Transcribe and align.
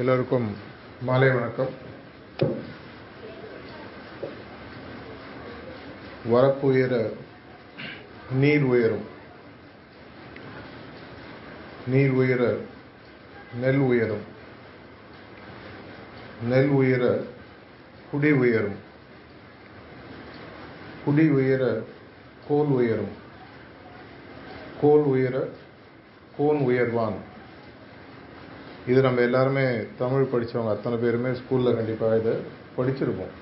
எல்லோருக்கும் 0.00 0.56
மாலை 1.00 1.30
வணக்கம். 1.30 1.68
வரப்பு 6.32 6.60
உயர 6.60 7.10
நீர் 8.30 8.62
உயரும். 8.62 9.04
நீர் 11.86 12.10
உயர 12.10 12.56
நெல் 13.60 13.76
உயரும். 13.76 14.22
நெல் 16.48 16.68
உயர 16.68 17.24
குடி 18.10 18.32
உயரும். 18.32 18.76
குடி 21.04 21.28
உயர 21.28 21.82
கோல் 22.48 22.66
உயரும். 22.66 23.12
கோல் 24.80 25.02
உயர 25.02 25.48
கோன் 26.36 26.56
உயர்வான். 26.56 27.29
இது 28.86 29.00
நம்ம 29.00 29.20
எல்லாருமே 29.20 29.64
தமிழ் 29.98 30.30
படித்தவங்க 30.32 30.68
அத்தனை 30.68 30.98
பேருமே 30.98 31.30
ஸ்கூலில் 31.30 31.76
கண்டிப்பாக 31.76 32.18
இதை 32.18 32.32
படிச்சிருப்போம். 32.76 33.34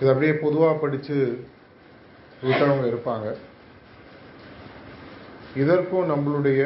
இது 0.00 0.08
அப்படியே 0.08 0.32
பொதுவாக 0.32 0.78
படித்து 0.78 1.44
விட்டவங்க 2.42 2.86
இருப்பாங்க. 2.92 3.36
இதற்கும் 5.56 6.10
நம்மளுடைய 6.10 6.60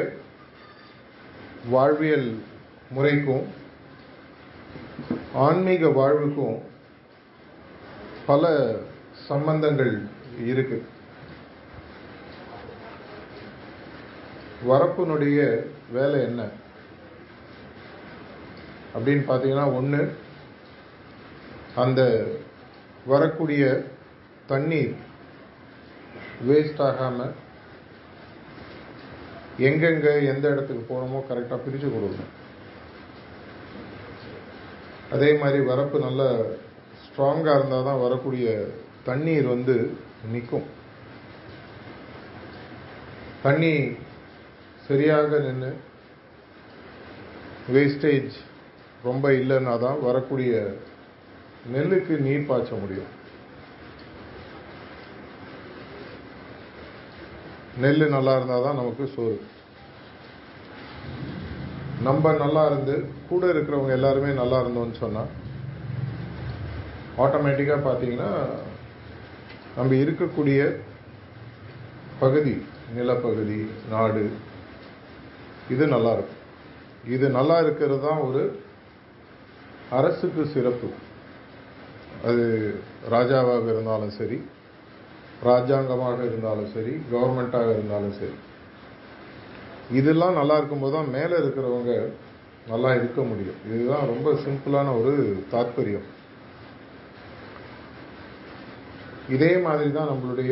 வாழ்வியல் 1.69 2.41
முறைக்கும் 2.89 3.45
ஆன்மீக 5.33 5.89
வாழ்வுக்கும் 5.89 6.61
பல 8.25 8.51
சம்பந்தங்கள் 9.27 10.07
இருக்குது 10.45 10.85
வரப்பினுடைய 14.69 15.39
வேலை 15.91 16.19
என்ன? 16.21 16.41
அப்படின்னு 18.95 19.23
பார்த்தீங்கன்னா 19.27 19.65
ஒன்று 19.75 20.01
அந்த 21.75 22.01
வரக்கூடிய 23.05 23.63
தண்ணீர் 24.47 24.95
வேஸ்ட் 26.47 26.81
ஆகாமல் 26.87 27.35
எங்கெங்கே 29.67 30.13
எந்த 30.31 30.45
இடத்துக்கு 30.49 30.83
போகணுமோ 30.89 31.19
கரெக்டாக 31.29 31.63
பிரித்து 31.65 31.87
கொடுக்கணும். 31.89 32.33
அதே 35.11 35.29
மாதிரி 35.33 35.59
வரப்பு 35.69 35.99
நல்ல 35.99 36.23
ஸ்ட்ராங்காக 37.03 37.57
இருந்தால் 37.57 37.87
தான் 37.89 38.03
வரக்கூடிய 38.05 38.47
தண்ணீர் 39.03 39.47
வந்து 39.47 39.75
நிற்கும் 40.31 40.67
தண்ணி 43.43 43.71
சரியாக 44.87 45.39
நின்று 45.45 45.71
வேஸ்டேஜ் 47.75 48.35
ரொம்ப 49.07 49.25
இல்லைன்னா 49.39 49.73
தான் 49.85 49.97
வரக்கூடிய 50.05 50.53
நெல்லுக்கு 51.73 52.15
நீர் 52.25 52.47
பாய்ச்ச 52.49 52.71
முடியும். 52.83 53.11
நெல் 57.83 58.13
நல்லா 58.15 58.33
இருந்தால் 58.37 58.65
தான் 58.67 58.79
நமக்கு 58.81 59.05
சோறு. 59.15 59.37
நம்ம 62.07 62.31
நல்லா 62.45 62.63
இருந்து 62.69 62.95
கூட 63.29 63.43
இருக்கிறவங்க 63.53 63.93
எல்லாருமே 63.99 64.31
நல்லா 64.41 64.57
இருந்தோம்னு 64.63 65.01
சொன்னால் 65.03 65.31
ஆட்டோமேட்டிக்காக 67.25 67.81
பார்த்தீங்கன்னா 67.87 68.31
நம்ம 69.77 69.91
இருக்கக்கூடிய 70.03 70.59
பகுதி 72.23 72.53
நிலப்பகுதி 72.97 73.61
நாடு 73.93 74.25
இது 75.69 75.87
நல்லா 75.87 76.11
இருக்கும் 76.17 76.43
இது 77.15 77.25
நல்லா 77.29 77.57
இருக்கிறது 77.59 77.99
தான் 78.07 78.21
ஒரு 78.27 78.43
அரசுக்கு 79.97 80.43
சிறப்பு. 80.53 80.87
அது 82.27 82.43
ராஜாவாக 83.15 83.65
இருந்தாலும் 83.73 84.13
சரி 84.19 84.37
ராஜாங்கமாக 85.49 86.19
இருந்தாலும் 86.29 86.69
சரி 86.75 86.93
கவர்மெண்ட்டாக 87.11 87.69
இருந்தாலும் 87.77 88.15
சரி. 88.19 88.37
இதெல்லாம் 89.99 90.37
நல்லா 90.39 90.55
இருக்கும்போது 90.57 90.93
தான் 90.95 91.13
மேலே 91.17 91.35
இருக்கிறவங்க 91.43 91.91
நல்லா 92.71 92.89
இருக்க 92.95 93.21
முடியும். 93.21 93.59
இதுதான் 93.73 94.09
ரொம்ப 94.13 94.29
சிம்பிளான 94.45 94.93
ஒரு 95.01 95.13
தாத்பரியம். 95.51 96.07
இதே 99.35 99.53
மாதிரி 99.67 99.89
தான் 99.91 100.11
நம்மளுடைய 100.11 100.51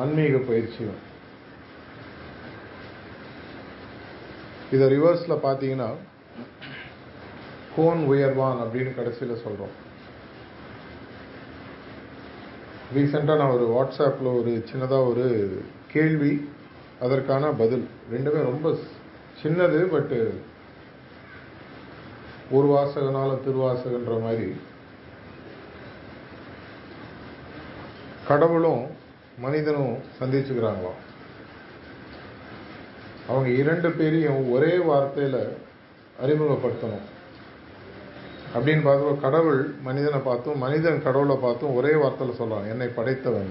ஆன்மீக 0.00 0.36
பயிற்சியும். 0.48 1.02
இதை 4.72 4.88
ரிவர்ஸில் 4.88 5.44
பார்த்தீங்கன்னா 5.46 5.88
கோன் 7.76 8.06
உயர்வான் 8.08 8.60
அப்படின்னு 8.62 8.94
கடைசியில் 8.94 9.42
சொல்கிறோம் 9.42 9.84
ரீசெண்டாக 12.94 13.36
நான் 13.36 13.50
ஒரு 13.50 13.66
வாட்ஸ்அப்பில் 13.68 14.40
ஒரு 14.40 14.64
சின்னதாக 14.72 15.08
ஒரு 15.08 15.26
கேள்வி 15.92 16.50
அதற்கான 17.00 17.50
பதில். 17.50 17.88
ரெண்டுமே 18.12 18.42
ரொம்ப 18.42 18.76
சின்னது 19.42 19.80
பட்டு 19.82 20.40
ஒரு 22.50 22.66
வாசகனால 22.66 23.38
திருவாசகன்ற 23.46 24.22
மாதிரி. 24.22 24.56
கடவுளும் 28.28 28.86
மனிதனும் 29.38 29.98
சந்திச்சுக்கிறாங்களாம். 30.20 31.04
அவங்க 33.28 33.48
இரண்டு 33.48 33.90
பேரையும் 33.90 34.50
ஒரே 34.50 34.72
வார்த்தையில் 34.76 35.48
அறிமுகப்படுத்தணும். 36.24 37.04
அப்படின்னு 38.54 38.82
பார்த்து 38.82 39.20
கடவுள் 39.20 39.74
மனிதனை 39.82 40.18
பார்த்தும் 40.18 40.58
மனிதன் 40.58 41.02
கடவுளை 41.02 41.36
பார்த்தும் 41.36 41.74
ஒரே 41.74 41.92
வார்த்தையில் 41.92 42.34
சொல்லலாம் 42.34 42.68
என்னை 42.68 42.86
படைத்தவன். 42.86 43.50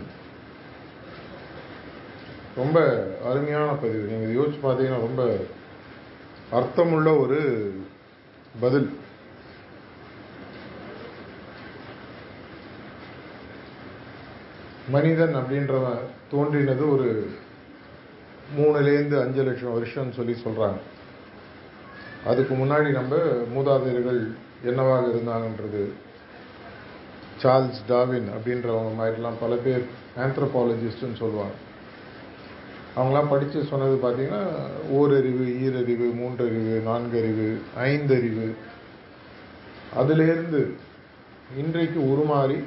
ரொம்ப 2.55 3.07
அருமையான 3.25 3.71
பதிவு. 3.71 4.11
நீங்கள் 4.11 4.35
யோசிச்சு 4.35 4.65
பார்த்தீங்கன்னா 4.65 5.05
ரொம்ப 5.07 5.37
அர்த்தமுள்ள 6.51 7.19
ஒரு 7.19 7.39
பதில். 8.59 8.89
மனிதன் 14.89 15.35
அப்படின்றவன் 15.35 15.99
தோன்றினது 16.31 16.91
ஒரு 16.91 17.29
மூணுலேருந்து 18.57 19.22
அஞ்சு 19.22 19.44
லட்சம் 19.44 19.75
வருஷம்னு 19.75 20.11
சொல்லி 20.11 20.35
சொல்கிறாங்க 20.45 20.78
அதுக்கு 22.25 22.56
முன்னாடி 22.56 22.91
நம்ம 22.91 23.16
மூதாதையர்கள் 23.56 24.33
என்னவாக 24.63 25.07
இருந்தாங்கன்றது 25.07 25.91
சார்ல்ஸ் 27.44 27.81
டாவின் 27.88 28.28
அப்படின்றவங்க 28.35 28.91
மாதிரிலாம் 29.00 29.39
பல 29.39 29.55
பேர் 29.55 29.84
ஆந்த்ரோபாலஜிஸ்ட்னு 30.17 31.16
சொல்லுவாங்க. 31.16 31.55
அவங்களாம் 32.97 33.29
படித்து 33.29 33.63
சொன்னது 33.63 33.95
பார்த்தீங்கன்னா 34.03 34.44
ஓரறிவு 34.89 35.45
ஈரறிவு 35.66 36.07
மூன்றறிவு 36.22 36.75
நான்கறிவு 36.89 37.57
ஐந்தறிவு. 37.79 38.47
அதிலேருந்து 39.97 40.61
இன்றைக்கு 41.57 42.00
உருமாறி 42.00 42.63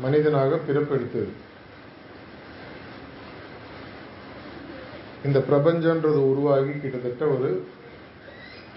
மனிதனாக 0.00 0.58
பிறப்பெடுத்தது. 0.68 1.28
இந்த 5.26 5.38
பிரபஞ்சன்றது 5.48 6.20
உருவாகி 6.32 6.72
கிட்டத்தட்ட 6.82 7.24
ஒரு 7.26 7.48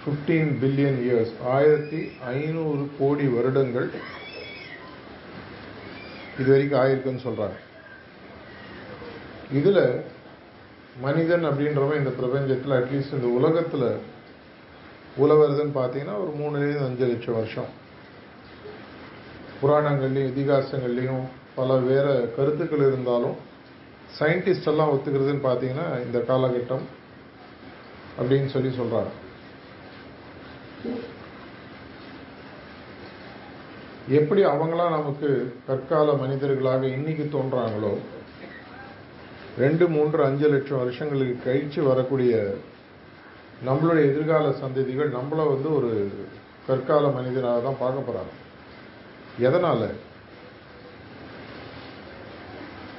ஃபிஃப்டீன் 0.00 0.50
பில்லியன் 0.62 0.98
இயர்ஸ் 1.04 1.34
ஆயிரத்தி 1.52 2.00
ஐநூறு 2.24 2.82
கோடி 2.98 3.26
வருடங்கள். 3.26 3.86
இது 6.40 6.50
வரைக்கும் 6.50 6.80
ஆயிருக்குன்னு 6.80 7.24
சொல்கிறாங்க 7.28 7.56
இதில் 9.58 9.84
மனிதன் 11.00 11.44
அப்படின்றவன் 11.50 12.00
இந்த 12.02 12.12
பிரபஞ்சத்தில் 12.20 12.76
அட்லீஸ்ட் 12.80 13.16
இந்த 13.18 13.30
உலகத்தில் 13.38 13.88
உழவருதுன்னு 15.22 15.74
பார்த்தீங்கன்னா 15.80 16.18
ஒரு 16.24 16.32
மூணுலேருந்து 16.40 16.86
அஞ்சு 16.88 17.06
லட்சம் 17.06 17.38
வருஷம். 17.40 17.72
புராணங்கள்லேயும் 19.62 20.30
இதிகாசங்கள்லேயும் 20.32 21.24
பல 21.58 21.76
வேறு 21.88 22.14
கருத்துக்கள் 22.36 22.86
இருந்தாலும் 22.90 23.36
சயின்டிஸ்ட் 24.20 24.68
எல்லாம் 24.68 24.90
ஒத்துக்கிறதுன்னு 24.92 25.46
பார்த்தீங்கன்னா 25.46 26.04
இந்த 26.04 26.18
காலகட்டம் 26.18 26.84
அப்படின்னு 28.18 28.46
சொல்லி 28.46 28.68
சொல்றாங்க. 28.78 29.12
எப்படி 34.08 34.44
அவங்களாம் 34.44 34.90
நமக்கு 34.90 35.28
கற்கால 35.66 36.12
மனிதர்களாக 36.12 36.86
இன்னைக்கு 36.86 37.22
தோன்றாங்களோ 37.32 37.92
ரெண்டு 39.58 39.88
மூன்று 39.88 40.24
அஞ்சு 40.24 40.48
லட்சம் 40.48 40.78
வருஷங்களுக்கு 40.78 41.50
கழிச்சு 41.50 41.82
வரக்கூடிய 41.82 42.34
நம்மளுடைய 43.66 44.04
எதிர்கால 44.10 44.50
சந்ததிகள் 44.62 45.10
நம்மள 45.10 45.48
வந்து 45.48 45.74
ஒரு 45.74 45.90
கற்கால 46.66 47.08
மனிதனாக 47.08 47.60
தான் 47.60 47.78
பார்க்க 47.78 48.00
போகிறாங்க 48.00 48.32
எதனால? 49.40 49.80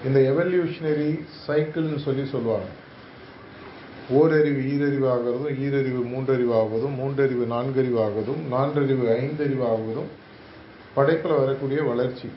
இந்த 0.05 0.19
எவல்யூஷனரி 0.19 1.25
சைக்கிள்னு 1.47 1.97
சொல்லி 1.97 2.25
சொல்லுவாங்க. 2.25 2.65
ஓரறிவு 4.09 4.61
ஈரறிவு 4.73 5.07
ஆகிறதும் 5.13 5.53
ஈரறிவு 5.65 6.01
மூன்றறிவு 6.13 6.53
ஆகுவதும் 6.59 6.97
மூன்றறிவு 7.01 7.45
நான்கறிவு 7.53 7.99
ஆகுவதும் 8.05 8.41
நான்கறிவு 8.51 9.05
ஐந்தறிவு 9.15 9.63
ஆகுவதும் 9.63 10.09
படைப்பில் 10.93 11.37
வரக்கூடிய 11.37 11.83
வளர்ச்சி. 11.83 12.29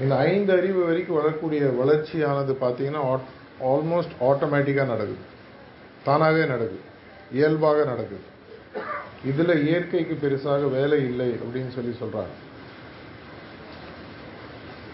இந்த 0.00 0.16
ஐந்து 0.16 0.52
அறிவு 0.52 0.84
வரைக்கும் 0.84 1.16
வரக்கூடிய 1.16 1.62
வளர்ச்சியானது 1.62 2.56
பார்த்தீங்கன்னா 2.60 3.20
ஆல்மோஸ்ட் 3.64 4.16
ஆட்டோமேட்டிக்காக 4.20 4.92
நடக்குது. 4.92 5.22
தானாகவே 6.04 6.40
நடக்குது. 6.40 6.78
இயல்பாக 7.32 7.84
நடக்குது. 7.84 8.32
இதில் 9.24 9.66
இயற்கைக்கு 9.66 10.14
பெருசாக 10.22 10.70
வேலை 10.70 10.98
இல்லை 10.98 11.28
அப்படின்னு 11.28 11.68
சொல்லி 11.68 11.96
சொல்கிறாங்க 12.00 12.34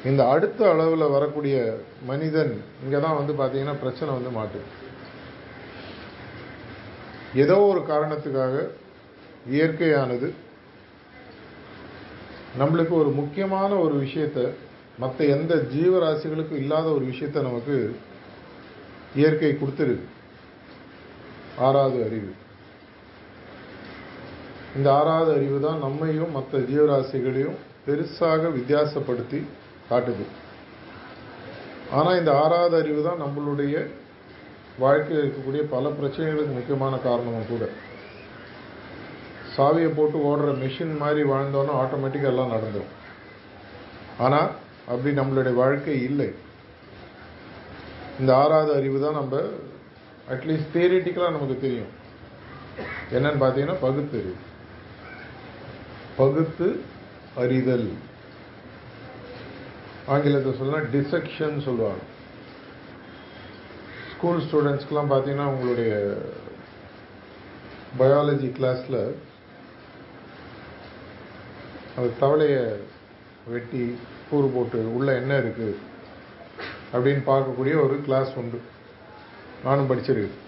இந்த 0.05 0.29
அடுத்த 0.29 0.71
அளவில் 0.71 1.09
வரக்கூடிய 1.09 1.79
மனிதன் 2.07 2.63
இங்கே 2.83 3.01
தான் 3.01 3.17
வந்து 3.17 3.33
பார்த்தீங்கன்னா 3.33 3.79
பிரச்சனை 3.79 4.13
வந்து 4.13 4.31
மாட்டு 4.31 4.61
ஏதோ 7.35 7.57
ஒரு 7.57 7.81
காரணத்துக்காக 7.81 8.71
இயற்கையானது 9.51 10.35
நம்மளுக்கு 12.59 12.91
ஒரு 12.91 13.11
முக்கியமான 13.11 13.75
ஒரு 13.75 13.95
விஷயத்தை 13.95 14.45
மற்ற 14.99 15.25
எந்த 15.25 15.55
ஜீவராசிகளுக்கும் 15.75 16.63
இல்லாத 16.63 16.89
ஒரு 16.91 17.05
விஷயத்தை 17.05 17.43
நமக்கு 17.43 17.97
இயற்கை 19.15 19.53
கொடுத்துருது. 19.53 20.03
ஆறாவது 21.59 22.05
அறிவு. 22.05 22.33
இந்த 24.77 24.93
ஆறாவது 24.93 25.33
அறிவு 25.33 25.61
தான் 25.61 25.79
நம்மையும் 25.79 26.31
மற்ற 26.31 26.59
ஜீவராசிகளையும் 26.59 27.57
பெருசாக 27.87 28.53
வித்தியாசப்படுத்தி 28.59 29.41
காட்டுது. 29.91 30.25
ஆனால் 31.99 32.19
இந்த 32.19 32.33
ஆறாவது 32.43 32.77
அறிவு 32.81 33.01
தான் 33.07 33.23
நம்மளுடைய 33.23 33.75
வாழ்க்கையில் 34.83 35.23
இருக்கக்கூடிய 35.23 35.63
பல 35.73 35.89
பிரச்சனைகளுக்கு 35.99 36.53
முக்கியமான 36.57 36.95
காரணமும் 37.07 37.51
கூட. 37.53 37.65
சாவியை 39.55 39.91
போட்டு 39.97 40.19
ஓடுற 40.29 40.51
மிஷின் 40.63 40.95
மாதிரி 41.03 41.23
வாழ்ந்தோன்னா 41.31 41.73
ஆட்டோமேட்டிக்காக 41.83 42.33
எல்லாம் 42.33 42.53
நடந்துடும் 42.55 42.93
ஆனால் 44.25 44.51
அப்படி 44.93 45.11
நம்மளுடைய 45.19 45.55
வாழ்க்கை 45.63 45.97
இல்லை. 46.09 46.29
இந்த 48.21 48.31
ஆறாவது 48.43 48.73
அறிவு 48.79 48.99
தான் 49.05 49.19
நம்ம 49.21 49.43
அட்லீஸ்ட் 50.35 50.75
தியரிட்டிக்கலாக 50.75 51.35
நமக்கு 51.37 51.57
தெரியும். 51.67 51.93
என்னன்னு 53.15 53.43
பார்த்தீங்கன்னா 53.43 53.77
பகுத்தறிவு. 53.87 54.37
பகுத்து 56.21 56.69
அறிதல். 57.43 57.89
ஆங்கிலத்தை 60.07 60.53
சொல்லலாம் 60.59 60.93
டிசெக்ஷன் 60.93 61.65
சொல்லுவாங்க. 61.65 62.03
ஸ்கூல் 64.13 64.43
ஸ்டூடெண்ட்ஸ்க்கெலாம் 64.43 65.13
பார்த்தீங்கன்னா 65.13 65.47
உங்களுடைய 65.53 65.93
பயாலஜி 67.99 68.49
கிளாஸில் 68.59 69.15
அது 71.97 72.11
தவளையை 72.21 72.65
வெட்டி 73.47 73.99
கூறு 74.31 74.47
போட்டு 74.47 74.95
உள்ளே 74.95 75.15
என்ன 75.15 75.39
இருக்குது 75.39 75.77
அப்படின்னு 76.93 77.23
பார்க்கக்கூடிய 77.31 77.75
ஒரு 77.85 78.01
கிளாஸ் 78.05 78.35
உண்டு. 78.35 78.61
நானும் 79.65 79.91
படிச்சிருக்கு 79.91 80.39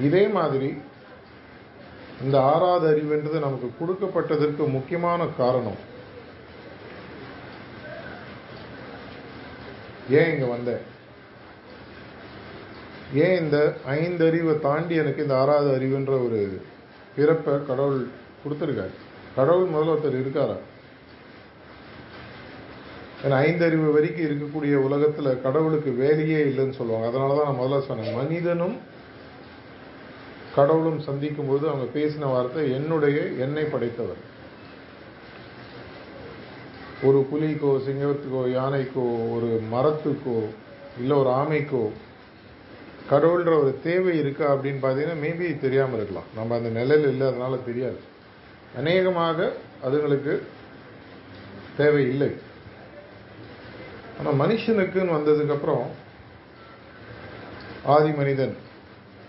இதே 0.00 0.28
மாதிரி 0.28 0.68
இந்த 2.24 2.42
ஆறாவது 2.42 2.86
அறிவுன்றது 2.92 3.38
நமக்கு 3.38 3.68
கொடுக்கப்பட்டதற்கு 3.80 4.68
முக்கியமான 4.68 5.26
காரணம். 5.38 5.78
ஏன் 10.10 10.32
இங்க 10.34 10.46
வந்தேன் 10.46 10.82
ஏன் 13.14 13.38
இந்த 13.42 13.58
ஐந்து 13.84 14.26
அறிவை 14.26 14.58
தாண்டி 14.58 14.94
எனக்கு 14.94 15.22
இந்த 15.22 15.34
ஆறாவது 15.38 15.70
அறிவுன்ற 15.78 16.12
ஒரு 16.26 16.62
பிறப்பை 17.16 17.54
கடவுள் 17.66 18.06
கொடுத்துருக்காரு? 18.42 18.94
கடவுள் 19.36 19.72
முதல்ல 19.72 19.94
ஒருத்தர் 19.94 20.20
இருக்காரா? 20.22 20.56
ஏன்னா 23.24 23.36
ஐந்தறிவு 23.48 23.92
வரைக்கும் 23.92 24.28
இருக்கக்கூடிய 24.28 24.74
உலகத்துல 24.86 25.40
கடவுளுக்கு 25.42 25.90
வேலையே 25.90 26.40
இல்லைன்னு 26.44 26.78
சொல்லுவாங்க. 26.78 27.08
அதனால 27.08 27.36
தான் 27.36 27.48
நான் 27.48 27.62
முதல்ல 27.62 27.86
சொன்னேன் 27.86 28.16
மனிதனும் 28.16 28.76
கடவுளும் 30.56 31.00
சந்திக்கும் 31.06 31.50
போது 31.50 31.64
அவங்க 31.70 31.86
பேசின 31.98 32.30
வார்த்தை 32.32 32.62
என்னுடைய 32.78 33.18
என்னை 33.44 33.64
படைத்தவர். 33.64 34.22
ஒரு 37.08 37.20
புலிக்கோ 37.30 37.70
சிங்கத்துக்கோ 37.86 38.42
யானைக்கோ 38.58 39.04
ஒரு 39.34 39.50
மரத்துக்கோ 39.74 40.38
இல்லை 41.00 41.14
ஒரு 41.22 41.30
ஆமைக்கோ 41.40 41.84
கடவுள்ன்ற 43.10 43.52
ஒரு 43.62 43.72
தேவை 43.86 44.12
இருக்கா 44.18 44.46
அப்படின்னு 44.54 44.80
பார்த்தீங்கன்னா 44.82 45.16
மேபி 45.24 45.46
தெரியாமல் 45.64 45.98
இருக்கலாம். 45.98 46.28
நம்ம 46.36 46.54
அந்த 46.58 46.70
நிலையில் 46.78 47.10
இல்லை 47.12 47.26
அதனால 47.30 47.56
தெரியாது. 47.68 47.98
அநேகமாக 48.80 49.48
அதுங்களுக்கு 49.86 50.34
தேவை 51.80 52.02
இல்லை. 52.12 52.30
ஆனால் 54.18 54.38
மனுஷனுக்குன்னு 54.42 55.16
வந்ததுக்கப்புறம் 55.18 55.84
ஆதி 57.94 58.12
மனிதன் 58.20 58.54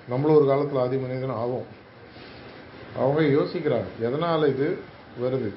நம்மளும் 0.09 0.35
ஒரு 0.35 0.45
காலத்தில் 0.45 0.79
ஆதி 0.79 0.97
மனிதன் 0.97 1.29
ஆகும் 1.29 1.65
அவங்க 2.95 3.21
யோசிக்கிறாங்க 3.21 3.83
எதனால் 3.99 4.47
இது 4.47 4.77
வருது? 5.21 5.53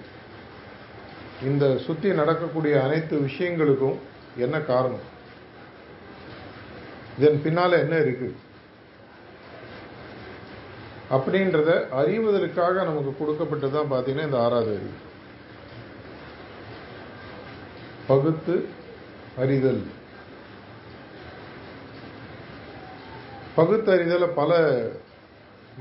இந்த 1.44 1.78
சுற்றி 1.78 2.14
நடக்கக்கூடிய 2.14 2.82
அனைத்து 2.82 3.18
விஷயங்களுக்கும் 3.18 3.96
என்ன 4.36 4.60
காரணம்? 4.60 5.14
இதன் 7.18 7.40
பின்னால 7.44 7.78
என்ன 7.78 7.96
இருக்கு? 7.96 8.36
அப்படின்றத 11.10 11.86
அறிவதற்காக 11.92 12.72
நமக்கு 12.72 13.26
கொடுக்கப்பட்டதான் 13.26 13.90
பார்த்தீங்கன்னா 13.90 14.24
இந்த 14.24 14.38
ஆறாவது 14.38 14.66
அறிவு. 14.66 14.90
பகுத்து 18.06 18.68
அறிதல். 19.36 19.82
பகுத்தறிதல 23.56 24.24
பல 24.40 24.52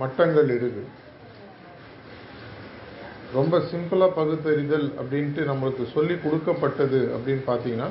மட்டங்கள் 0.01 0.49
இருக்கு 0.57 0.83
ரொம்ப 3.33 3.57
சிம்பிளா 3.71 4.07
பகுத்தறிதல் 4.19 4.87
அப்படின்ட்டு 4.99 5.41
நம்மளுக்கு 5.51 5.85
சொல்லி 5.95 6.15
கொடுக்கப்பட்டது 6.25 6.99
அப்படின்னு 7.15 7.43
பார்த்தீங்கன்னா 7.47 7.89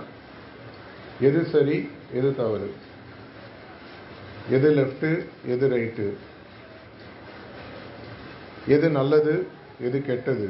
எது 1.28 1.40
சரி 1.54 1.76
எது 2.18 2.28
தவறு? 2.36 2.68
எது 4.56 4.68
லெஃப்ட் 4.78 5.08
எது 5.54 5.66
ரைட்டு 5.74 6.06
எது 8.74 8.86
நல்லது 8.98 9.34
எது 9.86 9.98
கெட்டது? 10.08 10.48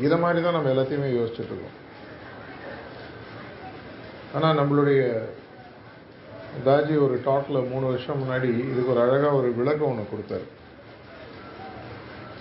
இதை 0.00 0.16
மாதிரி 0.18 0.40
தான் 0.42 0.56
நம்ம 0.56 0.70
எல்லாத்தையுமே 0.74 1.08
யோசிச்சுட்டு 1.18 1.52
இருக்கோம். 1.52 1.76
ஆனால் 4.36 4.58
நம்மளுடைய 4.60 5.02
தாஜி 6.62 7.02
ஒரு 7.02 7.20
டாக்ல 7.24 7.70
மூணு 7.70 7.86
வருஷம் 7.86 8.22
முன்னாடி 8.22 8.44
இதுக்கு 8.44 8.90
ஒரு 8.90 9.00
அழகாக 9.00 9.36
ஒரு 9.36 9.52
விளக்கம் 9.52 9.88
ஒன்று 9.88 10.06
கொடுத்தாரு. 10.12 10.46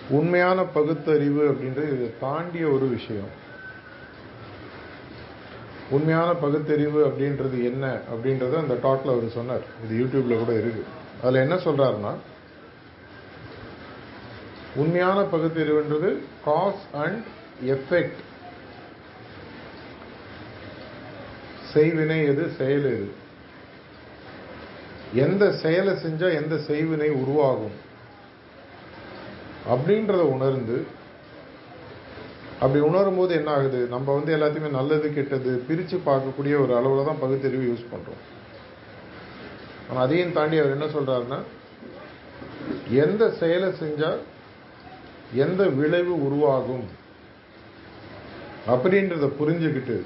உண்மையான 0.09 0.63
பகுத்தறிவு 0.63 1.51
அப்படின்றது 1.51 1.93
இதை 1.93 2.13
தாண்டிய 2.19 2.67
ஒரு 2.67 2.85
விஷயம். 2.87 3.41
உண்மையான 5.89 6.33
பகுத்தறிவு 6.33 7.07
அப்படின்றது 7.07 7.63
என்ன 7.63 7.93
அப்படின்றத 7.93 8.57
அந்த 8.57 8.73
டாக்ல 8.73 9.13
அவர் 9.15 9.29
சொன்னார். 9.29 9.65
இது 9.89 10.05
யூடியூப்ல 10.05 10.37
கூட 10.37 10.53
இருக்கு. 10.53 10.83
அதில் 11.23 11.41
என்ன 11.41 11.55
சொல்றாருன்னா 11.55 12.13
உண்மையான 14.75 15.21
பகுத்தறிவுன்றது 15.21 16.17
காஸ் 16.45 16.85
அண்ட் 16.93 17.23
எஃபெக்ட் 17.65 18.21
செய்வினை 21.73 22.27
எது 22.27 22.51
செயல் 22.57 22.85
எது? 22.85 23.21
எந்த 25.13 25.43
செயலை 25.51 25.93
செஞ்சா 26.03 26.27
எந்த 26.41 26.55
செய்வினை 26.67 27.09
உருவாகும்? 27.21 27.75
அப்படின்றத 29.73 30.23
உணர்ந்து 30.35 30.77
அப்படி 32.59 32.79
உணரும் 32.87 33.17
போது 33.19 33.31
என்ன 33.39 33.49
ஆகுது? 33.51 33.79
நம்ம 33.87 34.13
வந்து 34.13 34.31
எல்லாத்தையுமே 34.35 34.69
நல்லது 34.77 35.13
கெட்டது 35.13 35.51
பிரித்து 35.67 35.97
பார்க்கக்கூடிய 36.05 36.53
ஒரு 36.63 36.73
அளவில் 36.79 37.07
தான் 37.09 37.21
பகுத்தறிவு 37.23 37.65
யூஸ் 37.69 37.91
பண்ணுறோம் 37.93 38.21
ஆனால் 39.89 40.03
அதையும் 40.05 40.35
தாண்டி 40.37 40.59
அவர் 40.59 40.75
என்ன 40.75 40.87
சொல்கிறாருன்னா 40.95 41.39
எந்த 43.03 43.23
செயலை 43.39 43.69
செஞ்சால் 43.81 44.21
எந்த 45.45 45.63
விளைவு 45.79 46.13
உருவாகும்? 46.27 46.85
அப்படின்றத 48.73 49.25
புரிஞ்சுக்கிட்டு 49.39 49.97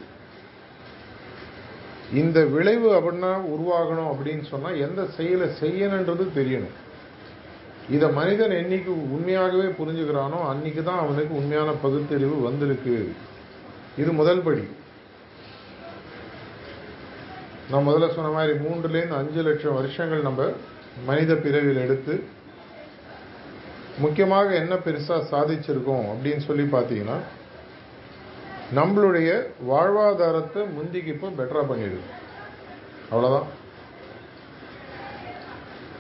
இந்த 2.13 2.39
விளைவு 2.45 2.89
அப்படின்னா 2.97 3.31
உருவாகணும் 3.53 4.11
அப்படின்னு 4.11 4.43
சொன்னால் 4.49 4.77
எந்த 4.77 5.01
செயலை 5.17 5.47
செய்யணுன்றது 5.61 6.25
தெரியணும். 6.39 6.75
இதை 7.89 8.07
மனிதன் 8.09 8.55
என்னைக்கு 8.61 8.91
உண்மையாகவே 9.15 9.67
புரிஞ்சுக்கிறானோ 9.79 10.39
அன்னைக்கு 10.51 10.83
தான் 10.83 11.03
அவனுக்கு 11.03 11.33
உண்மையான 11.35 11.71
பகுத்தறிவு 11.71 12.37
வந்திருக்கு. 12.41 13.13
இது 13.97 14.11
முதல் 14.11 14.41
படி. 14.47 14.63
நான் 17.71 17.87
முதல்ல 17.87 18.13
சொன்ன 18.15 18.29
மாதிரி 18.29 18.53
மூன்றுலேருந்து 18.65 19.19
அஞ்சு 19.19 19.41
லட்சம் 19.41 19.73
வருஷங்கள் 19.73 20.27
நம்ம 20.27 20.49
மனித 21.05 21.33
பிறவியில் 21.33 21.83
எடுத்து 21.85 22.13
முக்கியமாக 23.99 24.53
என்ன 24.53 24.75
பெருசாக 24.75 25.27
சாதிச்சிருக்கோம் 25.31 26.05
அப்படின்னு 26.13 26.43
சொல்லி 26.49 26.63
பார்த்தீங்கன்னா 26.63 27.17
நம்மளுடைய 28.75 29.29
வாழ்வாதாரத்தை 29.69 30.61
முந்திக்கு 30.75 31.09
இப்போ 31.13 31.27
பெட்டராக 31.37 31.65
பண்ணிடுது. 31.69 32.07
அவ்வளோதான் 33.11 33.47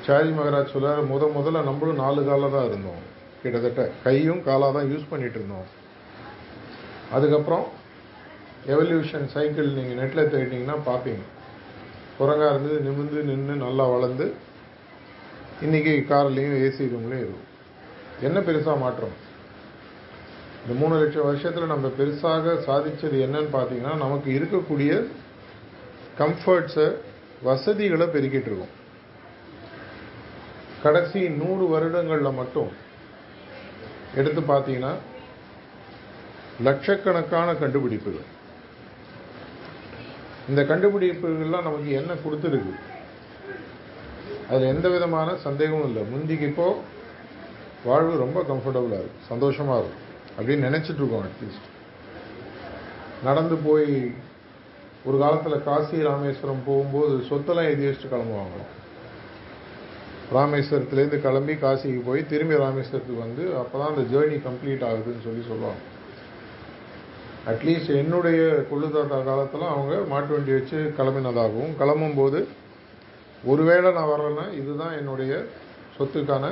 சாரி 0.07 0.29
மகராஜ் 0.37 0.73
சொல்றாரு 0.73 1.01
முத 1.11 1.23
முதல்ல 1.37 1.61
நம்மளும் 1.67 2.01
நாலு 2.03 2.21
காலில் 2.27 2.55
தான் 2.55 2.67
இருந்தோம். 2.69 3.01
கிட்டத்தட்ட 3.41 3.83
கையும் 4.05 4.43
காலாக 4.47 4.71
தான் 4.77 4.89
யூஸ் 4.91 5.09
பண்ணிட்டு 5.11 5.39
இருந்தோம். 5.39 5.67
அதுக்கப்புறம் 7.15 7.65
எவல்யூஷன் 8.73 9.27
சைக்கிள் 9.33 9.75
நீங்கள் 9.77 9.99
நெட்டில் 10.01 10.31
தேடினீங்கன்னா 10.33 10.77
பார்ப்பீங்க 10.89 11.23
குரங்கா 12.19 12.47
இருந்தது 12.51 12.77
நிமிந்து 12.87 13.23
நின்று 13.29 13.55
நல்லா 13.65 13.85
வளர்ந்து 13.93 14.27
இன்னைக்கு 15.65 15.93
கார்லேயும் 16.09 16.57
ஏசி 16.65 16.91
ரூம்லேயும் 16.93 17.25
இருக்கும் 17.25 17.45
என்ன 18.27 18.39
பெருசாக 18.39 18.77
மாற்றம்? 18.83 19.15
இந்த 20.67 20.77
மூணு 20.79 20.95
லட்சம் 21.01 21.27
வருஷத்தில் 21.27 21.71
நம்ம 21.71 21.89
பெருசாக 21.97 22.53
சாதிச்சது 22.65 23.17
என்னன்னு 23.25 23.49
பார்த்தீங்கன்னா 23.53 23.91
நமக்கு 24.01 24.29
இருக்கக்கூடிய 24.37 24.91
கம்ஃபர்ட்ஸை 26.21 26.87
வசதிகளை 27.47 28.05
பெருக்கிட்டு 28.15 28.49
இருக்கோம். 28.49 28.73
கடைசி 30.83 31.19
நூறு 31.41 31.65
வருடங்களில் 31.73 32.37
மட்டும் 32.39 32.71
எடுத்து 34.21 34.41
பார்த்தீங்கன்னா 34.49 34.91
லட்சக்கணக்கான 36.67 37.53
கண்டுபிடிப்புகள். 37.61 38.27
இந்த 40.49 40.63
கண்டுபிடிப்புகள்லாம் 40.71 41.67
நமக்கு 41.69 41.91
என்ன 41.99 42.17
கொடுத்துருக்கு? 42.25 42.73
அதில் 44.49 44.73
எந்த 44.73 44.89
விதமான 44.95 45.37
சந்தேகமும் 45.45 45.87
இல்லை. 45.91 46.03
முந்திக்கு 46.11 46.49
இப்போ 46.51 46.67
வாழ்வு 47.85 48.21
ரொம்ப 48.25 48.41
கம்ஃபர்டபுளாக 48.51 49.01
இருக்கும் 49.03 49.25
சந்தோஷமாக 49.31 49.79
இருக்கும் 49.83 50.03
அப்படின்னு 50.37 50.67
நினச்சிட்டு 50.69 51.01
இருக்கோம் 51.01 51.27
அட்லீஸ்ட் 51.27 51.67
நடந்து 53.27 53.55
போய் 53.67 53.91
ஒரு 55.07 55.17
காலத்தில் 55.23 55.63
காசி 55.67 55.97
ராமேஸ்வரம் 56.07 56.65
போகும்போது 56.65 57.13
சொத்தெல்லாம் 57.29 57.69
எழுதி 57.69 57.85
வச்சுட்டு 57.87 58.13
கிளம்புவாங்க. 58.13 58.57
ராமேஸ்வரத்துலேருந்து 60.37 61.19
கிளம்பி 61.25 61.53
காசிக்கு 61.65 62.01
போய் 62.07 62.21
திரும்பி 62.31 62.55
ராமேஸ்வரத்துக்கு 62.63 63.25
வந்து 63.25 63.43
அப்போ 63.61 63.75
தான் 63.79 63.91
அந்த 63.93 64.03
ஜேர்னி 64.13 64.37
கம்ப்ளீட் 64.47 64.83
ஆகுதுன்னு 64.87 65.25
சொல்லி 65.27 65.43
சொல்லுவாங்க. 65.51 65.81
அட்லீஸ்ட் 67.51 67.91
என்னுடைய 68.01 68.39
கொள்ளு 68.71 68.87
காலத்தில் 69.29 69.71
அவங்க 69.73 69.93
மாட்டு 70.13 70.35
வண்டி 70.35 70.53
வச்சு 70.57 70.79
கிளம்பினதாகவும் 70.97 71.77
கிளம்பும்போது 71.81 72.41
ஒருவேளை 73.51 73.89
நான் 73.97 74.11
வரலைன்னா 74.13 74.45
இதுதான் 74.59 74.97
என்னுடைய 74.99 75.33
சொத்துக்கான 75.97 76.45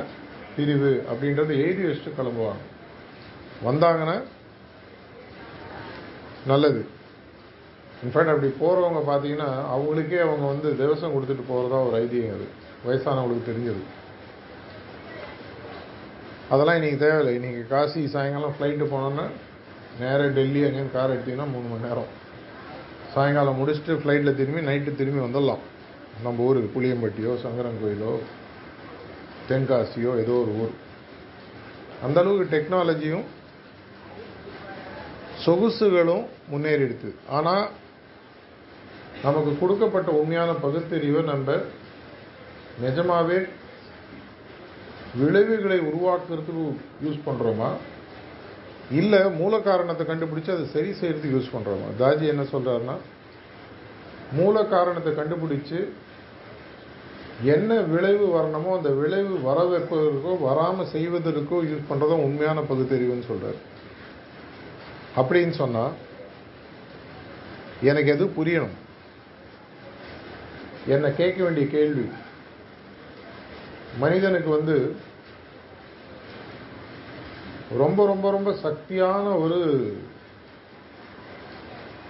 பிரிவு 0.56 0.94
அப்படின்றத 1.10 1.52
எழுதி 1.64 1.84
வச்சுட்டு 1.88 2.20
கிளம்புவாங்க. 2.22 2.64
வந்தாங்கன்னா 3.66 4.24
நல்லது. 6.48 6.82
இன்ஃபேக்ட் 8.04 8.34
அப்படி 8.34 8.50
போகிறவங்க 8.62 9.02
பார்த்தீங்கன்னா 9.12 9.50
அவங்களுக்கே 9.74 10.20
அவங்க 10.26 10.46
வந்து 10.46 10.70
திவசம் 10.82 11.14
கொடுத்துட்டு 11.16 11.44
போகிறதா 11.48 11.78
ஒரு 11.84 11.96
ஐதீகம் 12.04 12.36
அது. 12.38 12.48
வயசானவங்களுக்கு 12.86 13.50
தெரிஞ்சது. 13.52 13.84
அதெல்லாம் 16.50 16.76
இன்றைக்கி 16.76 16.98
தேவையில்லை. 16.98 17.34
இன்றைக்கி 17.38 17.68
காசி 17.68 18.08
சாயங்காலம் 18.08 18.56
ஃப்ளைட்டு 18.60 18.86
போனோன்னா 18.94 19.26
நேராக 20.00 20.28
டெல்லி 20.28 20.64
அங்கேயும் 20.64 20.92
கார் 20.92 21.14
எடுத்தீங்கன்னா 21.16 21.52
மூணு 21.52 21.68
மணி 21.68 21.88
நேரம். 21.88 22.12
சாயங்காலம் 23.14 23.60
முடிச்சுட்டு 23.60 23.94
ஃப்ளைட்டில் 24.02 24.36
திரும்பி 24.36 24.62
நைட்டு 24.62 24.96
திரும்பி 24.96 25.24
வந்துடலாம். 25.26 25.64
நம்ம 26.24 26.44
ஊருக்கு 26.44 26.70
புளியம்பட்டியோ 26.76 27.32
சங்கரன் 27.36 27.80
கோயிலோ 27.84 28.12
தென்காசியோ 29.50 30.12
ஏதோ 30.24 30.36
ஒரு 30.44 30.54
ஊர். 30.64 30.74
அந்தளவுக்கு 32.06 32.46
டெக்னாலஜியும் 32.54 33.26
சொகுசுகளும் 35.46 36.24
முன்னேறிடுது. 36.52 37.10
ஆனால் 37.30 37.66
நமக்கு 39.24 39.52
கொடுக்கப்பட்ட 39.60 40.10
உண்மையான 40.12 40.52
பகுத்தறிவை 40.66 41.22
நம்ம 41.24 41.58
நிஜமாகவே 42.82 43.40
விளைவுகளை 45.20 45.78
உருவாக்குறதுக்கு 45.90 46.64
யூஸ் 47.04 47.26
பண்ணுறோமா 47.28 47.70
இல்லை 48.92 49.20
மூல 49.38 49.60
காரணத்தை 49.60 50.04
கண்டுபிடிச்சு 50.08 50.52
அதை 50.56 50.66
சரி 50.74 50.90
செய்கிறதுக்கு 51.00 51.36
யூஸ் 51.36 51.54
பண்ணுறோமா 51.54 51.88
தாஜி 52.02 52.26
என்ன 52.34 52.44
சொல்கிறாருன்னா 52.54 52.96
மூல 54.32 54.64
காரணத்தை 54.66 55.12
கண்டுபிடிச்சு 55.14 55.80
என்ன 57.54 57.80
விளைவு 57.94 58.26
வரணுமோ 58.36 58.70
அந்த 58.78 58.90
விளைவு 58.90 59.34
வர 59.42 59.60
வைப்பதற்கோ 59.64 60.34
வராமல் 60.40 60.92
செய்வதற்கோ 60.94 61.58
யூஸ் 61.72 61.90
பண்ணுறதும் 61.90 62.26
உண்மையான 62.28 62.60
பகுத்தறிவுன்னு 62.62 63.28
சொல்கிறார் 63.28 63.58
அப்படின்னு 65.16 65.52
சொன்னால் 65.52 65.92
எனக்கு 67.82 68.12
எது 68.12 68.26
புரியணும்? 68.26 68.76
என்னை 70.88 71.16
கேட்க 71.16 71.44
வேண்டிய 71.44 71.68
கேள்வி. 71.68 72.10
மனிதனுக்கு 73.98 74.50
வந்து 74.50 74.96
ரொம்ப 77.78 78.06
ரொம்ப 78.06 78.32
ரொம்ப 78.32 78.52
சக்தியான 78.52 79.40
ஒரு 79.40 79.60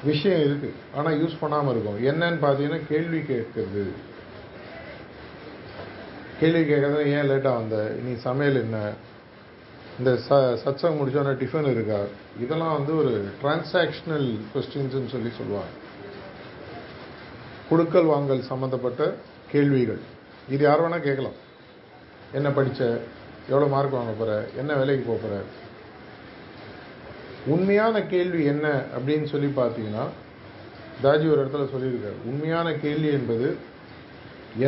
விஷயம் 0.03 0.39
இருக்கு. 0.39 0.73
ஆனால் 0.95 1.23
யூஸ் 1.23 1.37
பண்ணாமல் 1.39 1.73
இருக்கும். 1.73 2.03
என்னன்னு 2.05 2.45
பார்த்தீங்கன்னா 2.45 2.81
கேள்வி 2.89 3.19
கேட்கறது. 3.19 3.87
கேள்வி 6.39 6.73
கேட்கறது 6.73 7.05
ஏன் 7.05 7.29
லேட்டாக 7.29 7.55
வந்த? 7.55 7.95
நீ 8.03 8.15
சமையல் 8.15 8.61
என்ன? 8.61 8.91
இந்த 9.99 10.11
ச 10.27 10.37
சத்சங் 10.63 10.97
முடிச்சோன்னா 10.99 11.33
டிஃபன் 11.41 11.69
இருக்கா? 11.71 11.99
இதெல்லாம் 12.43 12.73
வந்து 12.77 12.93
ஒரு 13.01 13.11
டிரான்சாக்ஷனல் 13.41 14.27
கொஸ்டின்ஸ்னு 14.53 15.11
சொல்லி 15.13 15.31
சொல்லுவாங்க. 15.37 15.73
கொடுக்கல் 17.69 18.09
வாங்கல் 18.13 18.41
சம்மந்தப்பட்ட 18.49 19.03
கேள்விகள். 19.51 20.01
இது 20.49 20.61
யார் 20.63 20.83
வேணால் 20.83 21.05
கேட்கலாம். 21.07 21.37
என்ன 22.31 22.49
படித்த 22.57 22.81
எவ்வளோ 23.49 23.69
மார்க் 23.75 23.97
வாங்க 23.99 24.11
போகிற 24.11 24.35
என்ன 24.57 24.73
வேலைக்கு 24.81 25.05
போக 25.07 25.19
போகிற 25.23 25.41
உண்மையான 27.53 27.95
கேள்வி 28.13 28.43
என்ன 28.53 28.67
அப்படின்னு 28.97 29.27
சொல்லி 29.33 29.49
பார்த்தீங்கன்னா 29.61 30.05
தாஜி 31.03 31.25
ஒரு 31.31 31.39
இடத்துல 31.45 31.65
சொல்லியிருக்காரு. 31.73 32.17
உண்மையான 32.25 32.67
கேள்வி 32.85 33.09
என்பது 33.17 33.57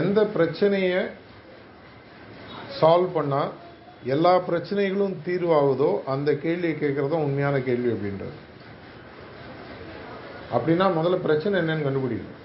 எந்த 0.01 0.19
பிரச்சனையை 0.25 1.01
சால்வ் 2.81 3.15
பண்ணால் 3.15 3.51
எல்லா 4.04 4.34
பிரச்சனைகளும் 4.50 5.16
தீர்வாகுதோ 5.27 5.92
அந்த 6.13 6.30
கேள்வியை 6.44 6.75
கேட்கறது 6.82 7.13
தான் 7.13 7.25
உண்மையான 7.27 7.60
கேள்வி 7.68 7.89
அப்படின்றது. 7.94 8.36
அப்படின்னா 10.56 10.86
முதல்ல 10.98 11.18
பிரச்சனை 11.27 11.56
என்னன்னு 11.62 11.86
கண்டுபிடிக்கணும். 11.88 12.36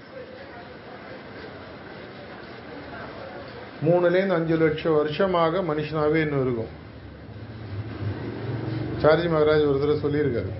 மூணுலேருந்து 3.85 4.37
அஞ்சு 4.39 4.55
லட்சம் 4.63 4.97
வருஷமாக 4.99 5.61
மனுஷனாவே 5.69 6.19
இன்னும் 6.25 6.43
இருக்கும். 6.45 6.71
சார்ஜி 9.01 9.29
மகராஜ் 9.31 9.69
ஒரு 9.69 9.79
தடவை 9.79 9.97
சொல்லியிருக்காரு. 10.03 10.51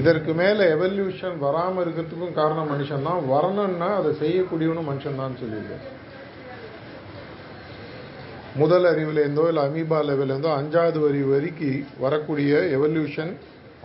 இதற்கு 0.00 0.32
மேல 0.40 0.66
எவல்யூஷன் 0.74 1.38
வராம 1.46 1.82
இருக்கிறதுக்கும் 1.84 2.38
காரணம் 2.40 2.70
மனுஷன் 2.72 3.06
தான் 3.08 3.26
வரணும்னா 3.32 3.88
அதை 4.00 4.12
செய்யக்கூடியவனும் 4.20 4.88
மனுஷன் 4.90 5.20
தான் 5.22 5.40
சொல்லியிருக்காரு. 5.40 5.84
முதல் 8.60 8.86
அறிவுலேருந்தோ 8.90 9.44
இல்லை 9.50 9.62
அமீபா 9.68 9.98
லெவலேருந்தோ 10.08 10.50
அஞ்சாவது 10.60 10.98
வரி 11.04 11.20
வரைக்கும் 11.32 11.86
வரக்கூடிய 12.04 12.58
எவல்யூஷன் 12.76 13.32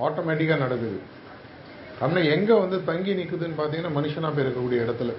ஆட்டோமேட்டிக்காக 0.06 0.64
நடக்குது. 0.64 0.98
ஆனால் 2.06 2.28
எங்கே 2.36 2.56
வந்து 2.64 2.78
தங்கி 2.90 3.14
நிற்குதுன்னு 3.20 3.58
பார்த்தீங்கன்னா 3.60 3.94
மனுஷனாக 3.98 4.32
போய் 4.34 4.46
இருக்கக்கூடிய 4.46 4.80
இடத்துல. 4.86 5.14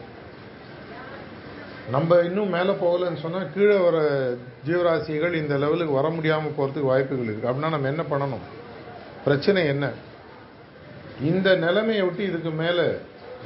நம்ம 1.95 2.21
இன்னும் 2.28 2.55
மேலே 2.57 2.73
போகலன்னு 2.85 3.23
சொன்னால் 3.25 3.50
கீழே 3.55 3.76
வர 3.87 3.99
ஜீவராசிகள் 4.67 5.35
இந்த 5.43 5.55
லெவலுக்கு 5.64 5.99
வர 5.99 6.09
முடியாமல் 6.17 6.57
போகிறதுக்கு 6.59 6.90
வாய்ப்புகள் 6.93 7.28
இருக்குது 7.28 7.50
அப்படின்னா 7.50 7.75
நம்ம 7.75 7.88
என்ன 7.95 8.05
பண்ணணும்? 8.12 8.45
பிரச்சனை 9.26 9.61
என்ன? 9.75 9.87
இந்த 11.31 11.49
நிலைமையை 11.67 12.02
விட்டு 12.07 12.23
இதுக்கு 12.31 12.50
மேலே 12.62 12.87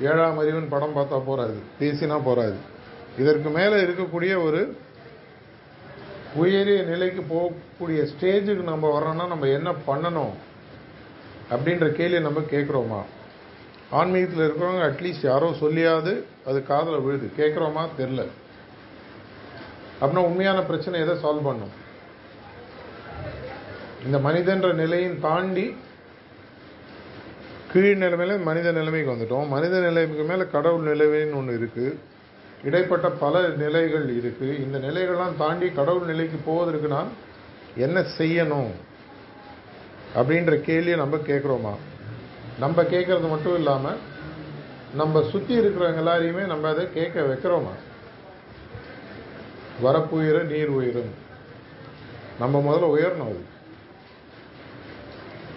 ஏழாம் 0.09 0.41
அறிவுன்னு 0.43 0.75
படம் 0.77 0.97
பார்த்தா 0.99 1.19
போகாது 1.31 1.57
பேசினா 1.81 2.17
போகாது 2.29 2.59
இதற்கு 3.23 3.51
மேலே 3.59 3.77
இருக்கக்கூடிய 3.87 4.33
ஒரு 4.47 4.61
உயரிய 6.35 6.83
நிலைக்கு 6.83 7.23
போகக்கூடிய 7.23 8.07
ஸ்டேஜுக்கு 8.13 8.63
நம்ம 8.63 8.99
வரோன்னா 8.99 9.27
நம்ம 9.27 9.47
என்ன 9.47 9.73
பண்ணணும் 9.87 10.35
அப்படின்ற 11.51 11.89
கேள்வியை 11.89 12.21
நம்ம 12.21 12.41
கேட்குறோமா? 12.41 13.01
ஆன்மீகத்தில் 13.91 14.45
இருக்கிறவங்க 14.47 14.85
அட்லீஸ்ட் 14.91 15.23
யாரோ 15.23 15.51
சொல்லியாவது 15.61 16.23
அது 16.47 16.67
காதில் 16.67 17.01
விழுது. 17.01 17.31
கேட்குறோமா? 17.37 17.89
தெரில 17.99 18.27
அப்படின்னா 20.01 20.23
உண்மையான 20.29 20.63
பிரச்சனை 20.63 21.01
எதை 21.01 21.15
சால்வ் 21.15 21.45
பண்ணும்? 21.45 21.73
இந்த 24.05 24.19
மனிதன்ற 24.19 24.73
நிலையும் 24.73 25.21
தாண்டி 25.21 25.77
கீழ் 27.73 28.03
நிலைமையில 28.03 28.43
மனித 28.43 28.73
நிலைமைக்கு 28.73 29.13
வந்துட்டோம். 29.13 29.49
மனித 29.49 29.81
நிலைமைக்கு 29.81 30.25
மேலே 30.25 30.45
கடவுள் 30.53 30.97
நிலைமைன்னு 30.97 31.35
ஒன்று 31.35 31.59
இருக்குது 31.61 31.99
இடைப்பட்ட 32.65 33.11
பல 33.11 33.49
நிலைகள் 33.49 34.07
இருக்குது 34.17 34.59
இந்த 34.59 34.79
நிலைகள்லாம் 34.79 35.37
தாண்டி 35.37 35.69
கடவுள் 35.71 36.07
நிலைக்கு 36.07 36.39
போவதற்கு 36.45 36.89
நான் 36.89 37.11
என்ன 37.77 38.05
செய்யணும் 38.19 38.73
அப்படின்ற 40.15 40.61
கேள்வியை 40.61 40.99
நம்ம 40.99 41.17
கேட்குறோமா? 41.17 41.75
நம்ம 42.59 42.83
கேட்குறது 42.83 43.29
மட்டும் 43.29 43.55
இல்லாமல் 43.55 44.01
நம்ம 44.95 45.23
சுற்றி 45.23 45.59
இருக்கிறவங்க 45.59 46.03
எல்லாரையுமே 46.05 46.47
நம்ம 46.47 46.69
அதை 46.69 46.93
கேட்க 46.93 47.21
வைக்கிறோமா? 47.21 47.75
வரப்பு 49.83 50.15
உயிரும் 50.19 50.47
நீர் 50.47 50.69
உயிரும் 50.69 51.13
நம்ம 52.39 52.59
முதல்ல 52.59 52.91
உயரணும். 52.97 53.31
அது 53.33 53.51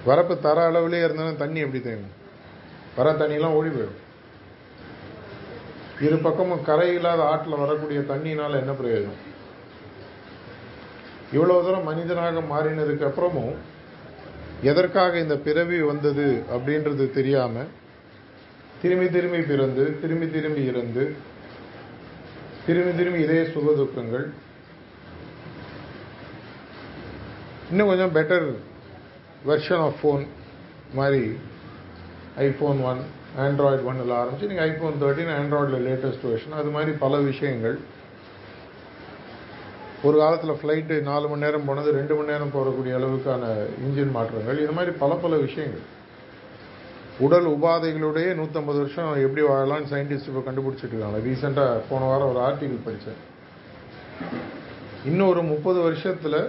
வரப்பு 0.07 0.39
தர 0.39 0.71
அளவுலேயே 0.71 1.03
இருந்தாலும் 1.03 1.37
தண்ணி 1.37 1.59
எப்படி 1.59 1.83
தேங்கும்? 1.89 2.15
வர 2.95 3.11
தண்ணியெல்லாம் 3.11 3.57
ஓடி 3.59 3.69
போயிடும். 3.69 4.01
இரு 6.01 6.17
பக்கமும் 6.17 6.63
கரை 6.63 6.93
இல்லாத 6.93 7.23
ஆற்றில் 7.23 7.57
வரக்கூடிய 7.57 7.99
தண்ணினால் 7.99 8.59
என்ன 8.59 8.71
பிரயோஜனம்? 8.71 9.21
இவ்வளவு 11.31 11.63
தூரம் 11.63 11.83
மனிதனாக 11.83 12.39
மாறினதுக்கு 12.39 13.07
அப்புறமும் 13.09 13.55
எதற்காக 14.61 15.19
இந்த 15.19 15.37
பிறவி 15.37 15.81
வந்தது 15.81 16.43
அப்படின்றது 16.51 17.11
தெரியாமல் 17.11 17.67
திரும்பி 18.81 19.09
திரும்பி 19.09 19.41
பிறந்து 19.41 19.99
திரும்பி 20.01 20.29
திரும்பி 20.29 20.63
இறந்து 20.65 21.15
திரும்பி 22.65 22.97
திரும்பி 22.97 23.19
இதே 23.21 23.45
சுக 23.45 23.73
துக்கங்கள். 23.73 24.33
இன்னும் 27.69 27.87
கொஞ்சம் 27.87 28.15
பெட்டர் 28.15 28.47
வெர்ஷன் 29.47 29.83
ஆஃப் 29.87 29.99
ஃபோன் 30.03 30.27
மாதிரி 30.95 31.37
ஐஃபோன் 32.37 32.83
ஒன் 32.83 33.01
ஆண்ட்ராய்டு 33.43 33.85
ஒன்னில் 33.89 34.13
ஆரம்பித்து 34.17 34.49
நீங்கள் 34.49 34.67
ஐஃபோன் 34.69 34.99
தேர்ட்டின் 35.03 35.31
ஆண்ட்ராய்டில் 35.37 35.85
லேட்டஸ்ட் 35.87 36.25
வெர்ஷன் 36.29 36.57
அது 36.59 36.69
மாதிரி 36.75 36.91
பல 37.03 37.17
விஷயங்கள். 37.17 37.77
ஒரு 40.07 40.17
காலத்தில் 40.17 40.59
ஃப்ளைட்டு 40.61 40.95
நாலு 41.09 41.25
மணி 41.29 41.43
நேரம் 41.45 41.65
போனது 41.65 41.91
ரெண்டு 41.91 42.15
மணி 42.15 42.31
நேரம் 42.31 42.53
போகக்கூடிய 42.55 42.93
அளவுக்கான 42.99 43.43
இன்ஜின் 43.85 44.11
மாற்றங்கள். 44.17 44.61
இது 44.63 44.71
மாதிரி 44.71 44.91
பல 45.03 45.13
பல 45.23 45.35
விஷயங்கள். 45.35 45.83
உடல் 47.25 47.47
உபாதைகளுடைய 47.47 48.29
நூற்றம்பது 48.39 48.79
வருஷம் 48.81 49.11
எப்படி 49.25 49.43
வாழலாம்னு 49.47 49.91
சயின்டிஸ்ட் 49.93 50.29
இப்போ 50.31 50.43
கண்டுபிடிச்சிட்டு 50.47 50.93
இருக்காங்க. 50.93 51.19
ரீசெண்டாக 51.27 51.81
போன 51.89 52.05
வாரம் 52.05 52.29
ஒரு 52.35 52.39
ஆர்டிகிள் 52.47 52.85
படித்தேன் 52.85 53.21
இன்னும் 55.05 55.27
ஒரு 55.27 55.43
முப்பது 55.43 55.79
வருஷத்தில் 55.81 56.39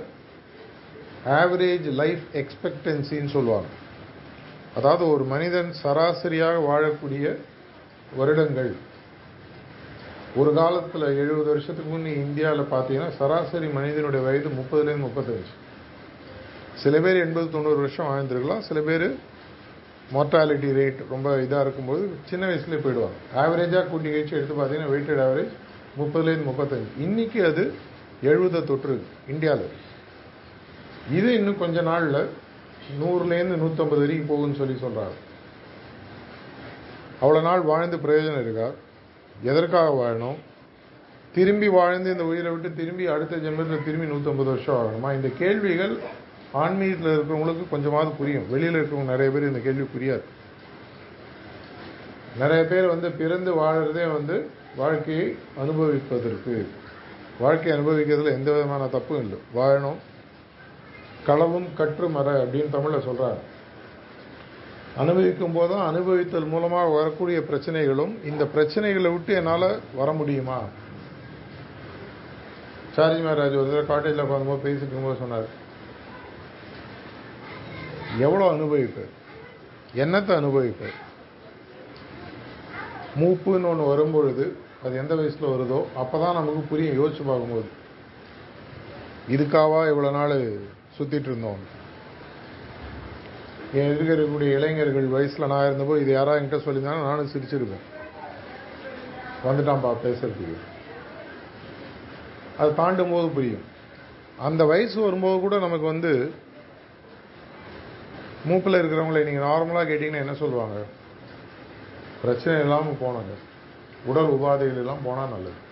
ஆவரேஜ் 1.40 1.88
லைஃப் 2.02 2.24
எக்ஸ்பெக்டன்சின்னு 2.32 3.30
சொல்லுவாங்க. 3.36 3.68
அதாவது 4.78 5.04
ஒரு 5.10 5.24
மனிதன் 5.24 5.70
சராசரியாக 5.82 6.56
வாழக்கூடிய 6.70 7.26
வருடங்கள். 8.16 8.72
ஒரு 10.40 10.50
காலத்தில் 10.54 11.06
எழுபது 11.20 11.48
வருஷத்துக்கு 11.52 11.90
முன்னே 11.90 12.12
இந்தியாவில் 12.24 12.72
பார்த்தீங்கன்னா 12.72 13.10
சராசரி 13.18 13.68
மனிதனுடைய 13.78 14.20
வயது 14.26 14.50
முப்பதுலேருந்து 14.58 15.06
முப்பத்தஞ்சு. 15.06 15.52
சில 16.82 17.00
பேர் 17.00 17.22
எண்பது 17.26 17.46
தொண்ணூறு 17.50 17.76
வருஷம் 17.76 18.08
வாழ்ந்துருக்கலாம். 18.10 18.64
சில 18.68 18.80
பேர் 18.80 19.06
மோர்டாலிட்டி 20.14 20.68
ரேட் 20.78 21.00
ரொம்ப 21.10 21.28
இதாக 21.44 21.60
இருக்கும்போது 21.60 22.02
சின்ன 22.30 22.46
வயசுலேயே 22.46 22.80
போயிடுவாங்க. 22.84 23.18
ஆவரேஜாக 23.34 23.86
கூட்டி 23.88 24.08
கழிச்சு 24.08 24.38
எடுத்து 24.38 24.54
பார்த்தீங்கன்னா 24.54 24.92
வெயிட்டட் 24.94 25.22
ஆவரேஜ் 25.26 25.54
முப்பதுலேருந்து 26.00 26.50
முப்பத்தஞ்சு. 26.50 26.90
இன்றைக்கி 27.06 27.38
அது 27.50 27.64
எழுபதை 28.22 28.64
தொற்று 28.64 28.94
இந்தியாவில் 29.28 29.72
இது 31.10 31.28
இன்னும் 31.34 31.58
கொஞ்ச 31.58 31.80
நாளில் 31.80 32.20
நூறுலேருந்து 33.00 33.58
நூற்றம்பது 33.62 33.98
வரைக்கும் 33.98 34.30
போகும்னு 34.30 34.56
சொல்லி 34.56 34.78
சொல்கிறார் 34.78 35.24
அவ்வளோ 37.22 37.42
நாள் 37.42 37.60
வாழ்ந்து 37.60 37.96
பிரயோஜனம் 37.96 38.40
இருக்கா? 38.40 38.70
எதற்காக 39.42 39.90
வாழணும்? 39.90 40.36
திரும்பி 41.34 41.68
வாழ்ந்து 41.68 42.10
இந்த 42.10 42.24
உயிரை 42.24 42.52
விட்டு 42.52 42.74
திரும்பி 42.74 43.06
அடுத்த 43.06 43.36
ஜென்மத்தில் 43.36 43.84
திரும்பி 43.84 44.14
நூற்றம்பது 44.14 44.44
வருஷம் 44.44 44.74
ஆகணுமா? 44.74 45.14
இந்த 45.14 45.28
கேள்விகள் 45.38 45.98
ஆன்மீகத்தில் 46.52 47.18
இருக்கிறவங்களுக்கு 47.18 47.68
கொஞ்சமாவது 47.68 48.10
புரியும். 48.10 48.50
வெளியில் 48.50 48.74
இருக்கிறவங்க 48.74 49.14
நிறைய 49.14 49.32
பேர் 49.32 49.42
இந்த 49.42 49.58
கேள்வி 49.58 49.86
புரியாது. 49.96 50.22
நிறைய 52.38 52.64
பேர் 52.64 52.86
வந்து 52.86 53.10
பிறந்து 53.10 53.54
வாழறதே 53.54 54.12
வந்து 54.12 54.50
வாழ்க்கையை 54.76 55.36
அனுபவிப்பதற்கு. 55.56 56.66
வாழ்க்கையை 57.38 57.80
அனுபவிக்கிறதுல 57.80 58.32
எந்த 58.32 58.52
விதமான 58.52 58.86
தப்பும் 58.86 59.20
இல்லை. 59.20 59.38
வாழணும் 59.54 59.96
களவும் 61.26 61.68
கற்று 61.78 62.06
மர 62.16 62.28
அப்படின்னு 62.42 62.74
தமிழில் 62.74 63.06
சொல்கிறார் 63.08 63.40
அனுபவிக்கும் 65.02 65.56
போதும் 65.56 65.82
அனுபவித்தல் 65.88 66.52
மூலமாக 66.52 66.92
வரக்கூடிய 66.96 67.38
பிரச்சனைகளும் 67.48 68.12
இந்த 68.30 68.42
பிரச்சனைகளை 68.54 69.08
விட்டு 69.14 69.32
என்னால் 69.40 69.68
வர 69.98 70.08
முடியுமா? 70.20 70.58
சாரி 72.96 73.18
மகாராஜ் 73.24 73.58
ஒரு 73.60 73.70
தடவை 73.70 73.82
காட்டேஜில் 73.90 74.28
பார்க்கும்போது 74.28 74.64
பேசிட்டு 74.66 74.92
இருக்கும்போது 74.92 75.22
சொன்னார். 75.22 75.48
எவ்வளோ 78.26 78.44
அனுபவிப்பு? 78.54 79.04
என்னத்தை 80.02 80.32
அனுபவிப்பு? 80.42 80.88
மூப்புன்னு 83.20 83.68
ஒன்று 83.72 83.90
வரும்பொழுது 83.90 84.46
அது 84.84 84.94
எந்த 85.02 85.12
வயசில் 85.18 85.52
வருதோ 85.52 85.80
அப்போ 86.02 86.16
தான் 86.22 86.38
நமக்கு 86.38 86.62
புரியும் 86.70 86.98
யோசிச்சு 87.00 87.22
பார்க்கும்போது. 87.28 87.68
இதுக்காவா 89.34 89.82
இவ்வளோ 89.92 90.10
நாள் 90.18 90.36
சுற்றிட்டு 90.98 91.28
இருந்தோம். 91.30 91.74
என் 93.72 93.90
எதிர்க்க 93.90 94.14
இருக்கக்கூடிய 94.14 94.50
இளைஞர்கள் 94.50 95.06
வயசில் 95.06 95.46
நான் 95.46 95.64
இருந்தபோது 95.64 96.00
இது 96.00 96.12
யாராவது 96.12 96.44
என்கிட்ட 96.44 96.60
சொல்லியிருந்தாலும் 96.60 97.06
நானும் 97.08 97.30
சிரிச்சிருப்பேன். 97.32 97.84
வந்துட்டான்ப்பா 99.44 99.96
பேசுறதுக்கு. 100.04 100.56
அது 102.58 102.74
தாண்டும் 102.74 103.10
போது 103.10 103.28
புரியும். 103.28 103.64
அந்த 104.38 104.64
வயசு 104.64 105.00
வரும்போது 105.00 105.40
கூட 105.40 105.58
நமக்கு 105.58 105.86
வந்து 105.86 106.32
மூப்பில் 108.44 108.74
இருக்கிறவங்களை 108.74 109.24
நீங்கள் 109.24 109.48
நார்மலாக 109.48 109.88
கேட்டிங்கன்னா 109.88 110.24
என்ன 110.24 110.34
சொல்லுவாங்க? 110.34 110.82
பிரச்சனை 112.20 112.60
இல்லாமல் 112.60 112.98
போனாங்க. 113.00 113.34
உடல் 114.04 114.32
உபாதைகள் 114.32 114.82
எல்லாம் 114.82 115.02
போனால் 115.04 115.28
நல்லது. 115.28 115.64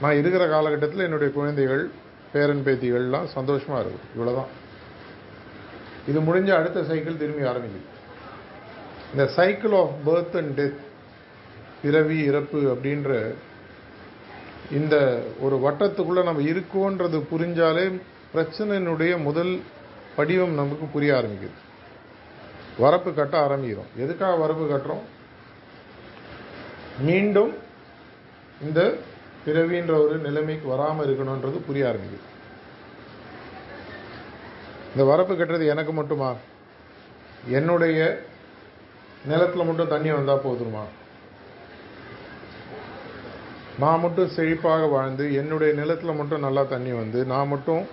நான் 0.00 0.16
இருக்கிற 0.16 0.48
காலகட்டத்தில் 0.48 1.00
என்னுடைய 1.00 1.32
குழந்தைகள் 1.32 1.90
பேரன் 2.32 2.62
பேத்திகள்லாம் 2.64 3.24
சந்தோஷமாக 3.24 3.84
இருக்கும் 3.84 4.12
இவ்வளோதான் 4.16 4.50
இது 6.08 6.20
முடிஞ்ச 6.20 6.54
அடுத்த 6.54 6.84
சைக்கிள் 6.84 7.16
திரும்பி 7.16 7.42
ஆரம்பிக்குது. 7.42 7.90
இந்த 9.10 9.26
cycle 9.26 9.72
of 9.72 9.92
birth 10.06 10.36
and 10.36 10.60
death 10.60 10.76
பிறவி 11.82 12.18
இறப்பு 12.18 12.58
அப்படின்ற 12.58 13.34
இந்த 14.70 15.22
ஒரு 15.40 15.56
வட்டத்துக்குள்ளே 15.56 16.22
நம்ம 16.22 16.42
இருக்கோன்றது 16.42 17.22
புரிஞ்சாலே 17.32 18.00
பிரச்சனையினுடைய 18.34 19.22
முதல் 19.22 19.60
படிவம் 20.16 20.54
நமக்கு 20.54 20.86
புரிய 20.86 21.12
ஆரம்பிக்குது. 21.14 21.56
வரப்பு 22.82 23.14
கட்ட 23.14 23.46
ஆரம்பிக்கிறோம். 23.46 23.90
எதுக்காக 23.96 24.46
வரப்பு 24.46 24.64
கட்டுறோம்? 24.72 25.02
மீண்டும் 27.00 27.54
இந்த 28.62 28.96
பிறவின்ற 29.46 29.92
ஒரு 30.04 30.16
நிலைமைக்கு 30.26 30.66
வராமல் 30.68 31.06
இருக்கணுன்றது 31.06 31.60
புரிய 31.68 31.86
ஆரம்பிக்குது. 31.90 32.28
இந்த 34.92 35.04
வரப்பு 35.10 35.32
கட்டுறது 35.34 35.66
எனக்கு 35.66 35.92
மட்டுமா? 35.92 36.30
என்னுடைய 37.58 38.00
நிலத்தில் 39.30 39.68
மட்டும் 39.68 39.92
தண்ணி 39.94 40.10
வந்தால் 40.10 40.44
போதுமா? 40.44 40.84
நான் 43.78 44.00
மட்டும் 44.00 44.32
செழிப்பாக 44.36 44.88
வாழ்ந்து 44.90 45.24
என்னுடைய 45.34 45.70
நிலத்தில் 45.74 46.18
மட்டும் 46.20 46.44
நல்லா 46.46 46.62
தண்ணி 46.62 46.92
வந்து 46.92 47.24
நான் 47.24 47.48
மட்டும் 47.48 47.84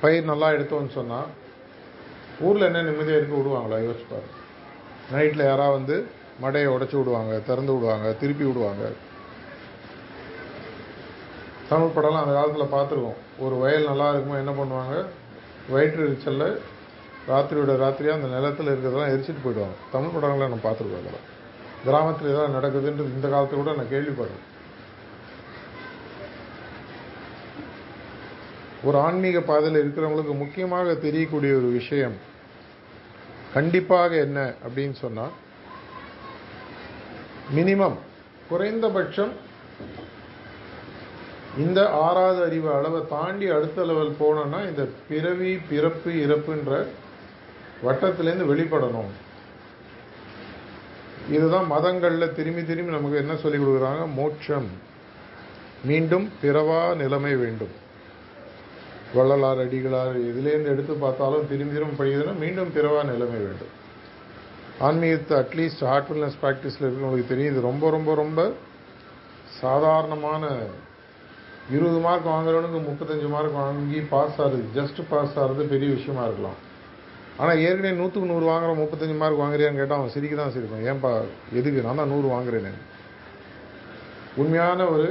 பயிர் 0.00 0.30
நல்லா 0.30 0.48
எடுத்தோன்னு 0.50 0.90
சொன்னால் 0.98 1.28
ஊரில் 2.40 2.68
என்ன 2.68 2.82
நிம்மதியாக 2.82 3.20
இருக்க 3.20 3.36
விடுவாங்களா? 3.36 3.78
யோசிப்பார் 3.88 4.28
நைட்டில் 5.14 5.48
யாராவது 5.50 5.76
வந்து 5.78 5.96
மடையை 6.42 6.68
உடச்சி 6.74 6.96
விடுவாங்க 6.96 7.34
திறந்து 7.38 7.74
விடுவாங்க 7.74 8.12
திருப்பி 8.12 8.44
விடுவாங்க. 8.44 8.84
தமிழ் 11.68 11.94
படம்லாம் 11.94 12.24
அந்த 12.24 12.34
காலத்தில் 12.38 12.74
பார்த்துருக்கோம். 12.74 13.20
ஒரு 13.38 13.54
வயல் 13.56 13.88
நல்லா 13.90 14.08
இருக்குமோ 14.14 14.40
என்ன 14.42 14.52
பண்ணுவாங்க? 14.58 14.96
வயிற்று 15.72 16.02
எரிச்சலில் 16.06 16.60
ராத்திரியோட 17.30 17.72
ராத்திரியாக 17.84 18.18
அந்த 18.18 18.28
நிலத்தில் 18.34 18.70
இருக்கிறதெல்லாம் 18.72 19.12
எரிச்சிட்டு 19.14 19.44
போயிடுவாங்க. 19.44 19.76
தமிழ் 19.94 20.14
படங்களை 20.14 20.48
நான் 20.52 20.66
பார்த்துருக்கோம் 20.66 21.00
அதெல்லாம். 21.00 21.26
கிராமத்தில் 21.86 22.30
எதாவது 22.32 22.56
நடக்குதுன்றது 22.56 23.14
இந்த 23.16 23.28
காலத்தில் 23.28 23.60
கூட 23.62 23.72
நான் 23.72 23.92
கேள்விப்படுறேன். 23.94 24.44
ஒரு 28.88 28.98
ஆன்மீக 28.98 29.40
பாதையில் 29.40 29.80
இருக்கிறவங்களுக்கு 29.82 30.34
முக்கியமாக 30.42 30.94
தெரியக்கூடிய 30.94 31.52
ஒரு 31.60 31.68
விஷயம் 31.78 32.16
கண்டிப்பாக 33.54 34.14
என்ன 34.26 34.40
அப்படின்னு 34.66 34.96
சொன்னால் 35.04 35.34
மினிமம் 37.56 37.98
குறைந்தபட்சம் 38.48 39.32
இந்த 41.58 41.80
ஆறாவது 41.90 42.44
அறிவு 42.44 42.72
அளவை 42.72 43.00
தாண்டி 43.08 43.48
அடுத்த 43.48 43.84
லெவல் 43.84 44.16
போனோம்னா 44.20 44.60
இந்த 44.68 44.88
பிறவி 45.08 45.58
பிறப்பு 45.68 46.10
இறப்புன்ற 46.10 46.86
வட்டத்திலேருந்து 47.86 48.48
வெளிப்படணும். 48.50 49.10
இதுதான் 51.30 51.66
மதங்களில் 51.66 52.34
திரும்பி 52.34 52.64
திரும்பி 52.64 52.92
நமக்கு 52.92 53.16
என்ன 53.16 53.36
சொல்லிக் 53.36 53.62
கொடுக்குறாங்க? 53.62 54.14
மோட்சம். 54.14 54.68
மீண்டும் 55.84 56.30
பிறவா 56.42 56.96
நிலைமை 56.96 57.36
வேண்டும். 57.36 57.74
வள்ளலார் 59.14 59.58
அடிகளார் 59.58 60.14
இதுலேருந்து 60.30 60.72
எடுத்து 60.74 60.94
பார்த்தாலும் 60.94 61.48
திரும்பி 61.48 61.74
திரும்ப 61.74 62.04
படிக்கிறதுனா 62.04 62.38
மீண்டும் 62.38 62.72
பிறவா 62.74 63.04
நிலைமை 63.04 63.38
வேண்டும். 63.38 63.74
ஆன்மீகத்தை 64.78 65.34
அட்லீஸ்ட் 65.38 65.84
ஹார்ட்ஃபுல்னஸ் 65.90 66.40
ப்ராக்டிஸில் 66.42 66.86
இருக்கிறவங்களுக்கு 66.86 67.26
தெரியும் 67.26 67.52
இது 67.52 67.60
ரொம்ப 67.60 67.90
ரொம்ப 67.90 68.14
ரொம்ப 68.14 68.52
சாதாரணமான 69.60 70.48
இருபது 71.74 71.98
மார்க் 72.06 72.26
வாங்குறவனுக்கு 72.32 72.80
முப்பத்தஞ்சு 72.88 73.28
மார்க் 73.34 73.56
வாங்கி 73.60 74.00
பாஸ் 74.10 74.36
ஆகுது 74.42 74.64
ஜஸ்ட் 74.76 75.00
பாஸ் 75.10 75.36
ஆகிறது 75.42 75.62
பெரிய 75.72 75.88
விஷயமா 75.94 76.24
இருக்கலாம். 76.26 76.58
ஆனால் 77.40 77.60
ஏற்கனவே 77.64 77.96
நூற்றுக்கு 78.00 78.28
நூறு 78.32 78.46
வாங்குற 78.50 78.74
முப்பத்தஞ்சு 78.80 79.16
மார்க் 79.22 79.40
வாங்குறியான்னு 79.42 79.80
கேட்டால் 79.80 80.00
அவன் 80.00 80.12
சிரிக்க 80.16 80.34
தான் 80.36 80.52
சிரிப்பான். 80.56 80.84
ஏன்பா 80.90 81.10
எதுக்கு? 81.58 81.80
நான் 81.86 82.00
தான் 82.00 82.12
நூறு 82.14 82.28
வாங்குறேன்னு 82.34 82.72
உண்மையான 84.42 84.86
ஒரு 84.94 85.06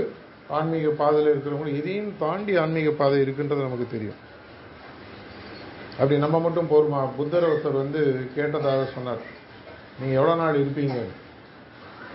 ஆன்மீக 0.58 0.90
பாதையில் 1.02 1.32
இருக்கிறவங்க 1.34 1.74
இதையும் 1.80 2.12
தாண்டி 2.24 2.54
ஆன்மீக 2.64 2.90
பாதை 3.02 3.18
இருக்குன்றது 3.26 3.68
நமக்கு 3.68 3.88
தெரியும். 3.94 4.20
அப்படி 6.00 6.16
நம்ம 6.24 6.40
மட்டும் 6.46 6.72
போருமா? 6.74 7.02
புத்தர் 7.18 7.48
ஒருத்தர் 7.50 7.82
வந்து 7.84 8.02
கேட்டதாக 8.38 8.86
சொன்னார். 8.96 9.24
நீங்கள் 10.00 10.18
எவ்வளோ 10.20 10.36
நாள் 10.42 10.62
இருப்பீங்க? 10.64 10.98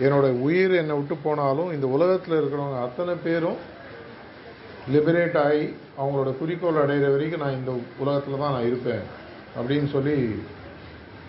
என்னோட 0.06 0.26
உயிர் 0.46 0.74
என்னை 0.80 0.96
விட்டு 0.98 1.16
போனாலும் 1.26 1.70
இந்த 1.76 1.86
உலகத்தில் 1.96 2.38
இருக்கிறவங்க 2.40 2.80
அத்தனை 2.86 3.14
பேரும் 3.26 3.58
லிபரேட் 4.88 5.36
ஆகி 5.44 5.64
அவங்களோட 5.98 6.30
குறிக்கோள் 6.38 6.82
அடைகிற 6.82 7.10
வரைக்கும் 7.10 7.40
நான் 7.40 7.58
இந்த 7.58 7.72
உலகத்தில் 7.98 8.38
தான் 8.38 8.52
நான் 8.52 8.66
இருப்பேன் 8.66 9.02
அப்படின்னு 9.58 9.88
சொல்லி 9.88 10.16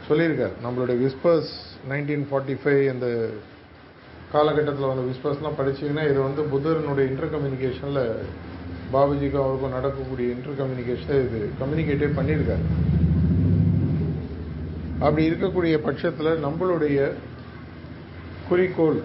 சொல்லியிருக்கார். 0.08 0.56
நம்மளுடைய 0.64 0.96
விஸ்பர்ஸ் 1.06 1.52
நைன்டீன் 1.90 2.26
ஃபார்ட்டி 2.30 2.56
ஃபைவ் 2.64 2.90
அந்த 2.90 3.30
காலகட்டத்தில் 4.32 4.90
வந்த 4.90 5.04
விஸ்பர்ஸ்லாம் 5.10 5.60
படிச்சீங்கன்னா 5.60 6.06
இது 6.12 6.20
வந்து 6.22 6.42
புத்தரனுடைய 6.54 7.06
இன்டர் 7.12 7.34
கம்யூனிகேஷனில் 7.34 8.04
பாபுஜிக்கும் 8.94 9.44
அவருக்கும் 9.44 9.76
நடக்கக்கூடிய 9.78 10.36
இன்டர் 10.36 10.60
கம்யூனிகேஷனை 10.62 11.18
இது 11.26 11.50
கம்யூனிகேட்டே 11.62 12.10
பண்ணியிருக்காரு. 12.20 12.66
அப்படி 15.00 15.30
இருக்கக்கூடிய 15.30 15.78
பட்சத்தில் 15.78 16.44
நம்மளுடைய 16.46 17.12
குறிக்கோள் 18.50 19.02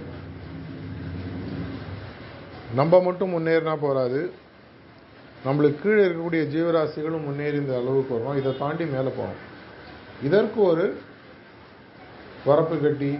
நம்ம 2.74 3.00
மட்டும் 3.00 3.32
முன்னேறினா 3.34 3.74
போராது 3.80 4.20
நம்மளுக்கு 5.46 5.82
கீழே 5.82 6.04
இருக்கக்கூடிய 6.06 6.42
ஜீவராசிகளும் 6.54 7.26
முன்னேறி 7.26 7.56
இந்த 7.56 7.74
அளவுக்கு 7.80 8.12
வரும். 8.14 8.38
இதை 8.40 8.52
தாண்டி 8.58 8.84
மேலே 8.84 9.10
போகணும். 9.18 9.42
இதற்கு 10.22 10.62
ஒரு 10.62 10.86
வரப்பு 12.46 12.76
கட்டி 12.80 13.10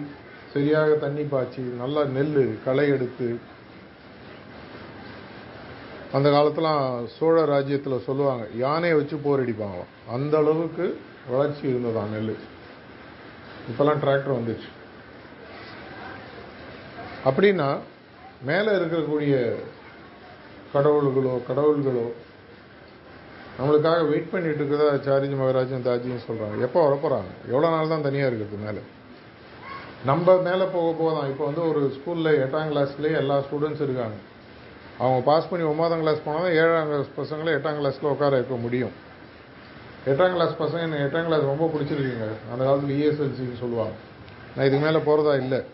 சரியாக 0.53 0.95
தண்ணி 1.05 1.23
பாய்ச்சி 1.23 1.63
நல்லா 1.83 2.03
நெல் 2.17 2.61
களை 2.65 2.87
எடுத்து 2.89 3.29
அந்த 6.13 6.29
காலத்தெலாம் 6.29 7.07
சோழ 7.17 7.45
ராஜ்யத்தில் 7.45 8.05
சொல்லுவாங்க 8.09 8.45
யானையை 8.65 8.97
வச்சு 8.99 9.17
போர் 9.25 9.43
அடிப்பாங்களாம். 9.45 9.93
அந்த 10.17 10.37
அளவுக்கு 10.39 11.01
வளர்ச்சி 11.31 11.65
இருந்ததா 11.69 12.05
நெல் 12.15 12.37
இப்போல்லாம் 13.71 14.03
டிராக்டர் 14.05 14.39
வந்துச்சு 14.39 14.71
அப்படின்னா 17.25 17.69
மேலே 18.43 18.71
இருக்கக்கூடிய 18.71 19.57
கடவுள்களோ 20.75 21.43
கடவுள்களோ 21.49 22.07
நம்மளுக்காக 23.59 24.09
வெயிட் 24.09 24.31
பண்ணிட்டு 24.31 24.61
இருக்கிறதா 24.61 24.89
சாரிஜி 25.07 25.37
மகராஜும் 25.41 25.85
தாஜியும் 25.87 26.27
சொல்கிறாங்க 26.29 26.61
எப்போ 26.61 26.89
வரப்போகிறாங்க 26.89 27.31
எவ்வளோ 27.49 27.69
நாள் 27.69 27.89
தான் 27.89 28.03
தனியாக 28.03 28.37
இருக்கிறது 28.37 28.67
மேலே? 28.67 28.81
நம்ம 30.05 30.37
மேலே 30.37 30.65
போக 30.65 30.89
போதான் 31.03 31.29
இப்போ 31.29 31.45
வந்து 31.45 31.63
ஒரு 31.69 31.97
ஸ்கூலில் 31.97 32.41
எட்டாம் 32.45 32.71
கிளாஸ்லேயே 32.73 33.13
எல்லா 33.13 33.39
ஸ்டூடெண்ட்ஸ் 33.39 33.81
இருக்காங்க. 33.81 34.17
அவங்க 34.99 35.21
பாஸ் 35.25 35.49
பண்ணி 35.49 35.67
ஒன்பதாம் 35.67 36.01
கிளாஸ் 36.01 36.25
போனால் 36.25 36.43
தான் 36.43 36.53
ஏழாம் 36.53 36.89
கிளாஸ் 36.89 37.09
பசங்களை 37.17 37.51
எட்டாம் 37.59 37.79
கிளாஸில் 37.81 38.13
உட்கார 38.13 38.31
வைக்க 38.31 38.55
முடியும். 38.55 38.93
எட்டாம் 40.07 40.33
கிளாஸ் 40.33 40.55
பசங்க 40.59 40.81
எனக்கு 40.81 41.07
எட்டாம் 41.07 41.25
கிளாஸ் 41.25 41.43
ரொம்ப 41.43 41.71
பிடிச்சிருக்கீங்க? 41.75 42.29
அந்த 42.53 42.65
காலத்தில் 42.65 42.97
இஎஸ்எல்சின்னு 43.01 43.59
சொல்லுவாங்க. 43.61 43.93
நான் 44.57 44.67
இதுக்கு 44.67 44.85
மேலே 44.87 44.99
போகிறதா 44.99 45.35
இல்லை. 45.35 45.65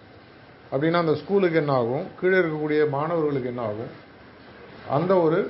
அப்படின்னா 0.72 1.00
அந்த 1.04 1.14
ஸ்கூலுக்கு 1.22 1.58
என்ன 1.62 1.72
ஆகும்? 1.80 2.04
கீழே 2.20 2.36
இருக்கக்கூடிய 2.40 2.82
மாணவர்களுக்கு 2.96 3.50
என்ன 3.52 3.62
ஆகும்? 3.70 3.92
அந்த 4.96 5.12
ஒரு 5.24 5.40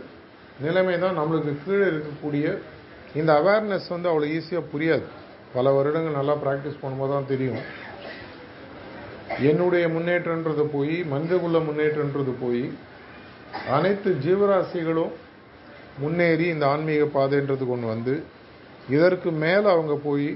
நிலைமை 0.65 0.95
தான் 1.05 1.19
நம்மளுக்கு 1.21 1.53
கீழே 1.65 1.85
இருக்கக்கூடிய 1.93 2.47
இந்த 3.21 3.31
அவேர்னஸ் 3.41 3.89
வந்து 3.95 4.11
அவ்வளோ 4.11 4.29
ஈஸியாக 4.37 4.71
புரியாது. 4.73 5.07
பல 5.55 5.71
வருடங்கள் 5.77 6.19
நல்லா 6.19 6.35
ப்ராக்டிஸ் 6.45 6.83
பண்ணும்போது 6.83 7.13
தான் 7.15 7.31
தெரியும். 7.33 7.63
என்னுடைய 9.51 9.85
முன்னேற்றன்றது 9.89 10.65
போய் 10.77 10.97
மனிதகுல 11.13 11.59
முன்னேற்றன்றது 11.69 12.33
போய் 12.45 12.65
அனைத்து 13.77 14.11
ஜீவராசிகளும் 14.25 15.13
முன்னேறி 16.03 16.47
இந்த 16.55 16.65
ஆன்மீக 16.73 17.05
பாதைன்றது 17.19 17.65
கொண்டு 17.71 17.87
வந்து 17.87 18.15
இதற்கு 18.97 19.31
மேலே 19.45 19.67
அவங்க 19.75 19.95
போய் 20.09 20.29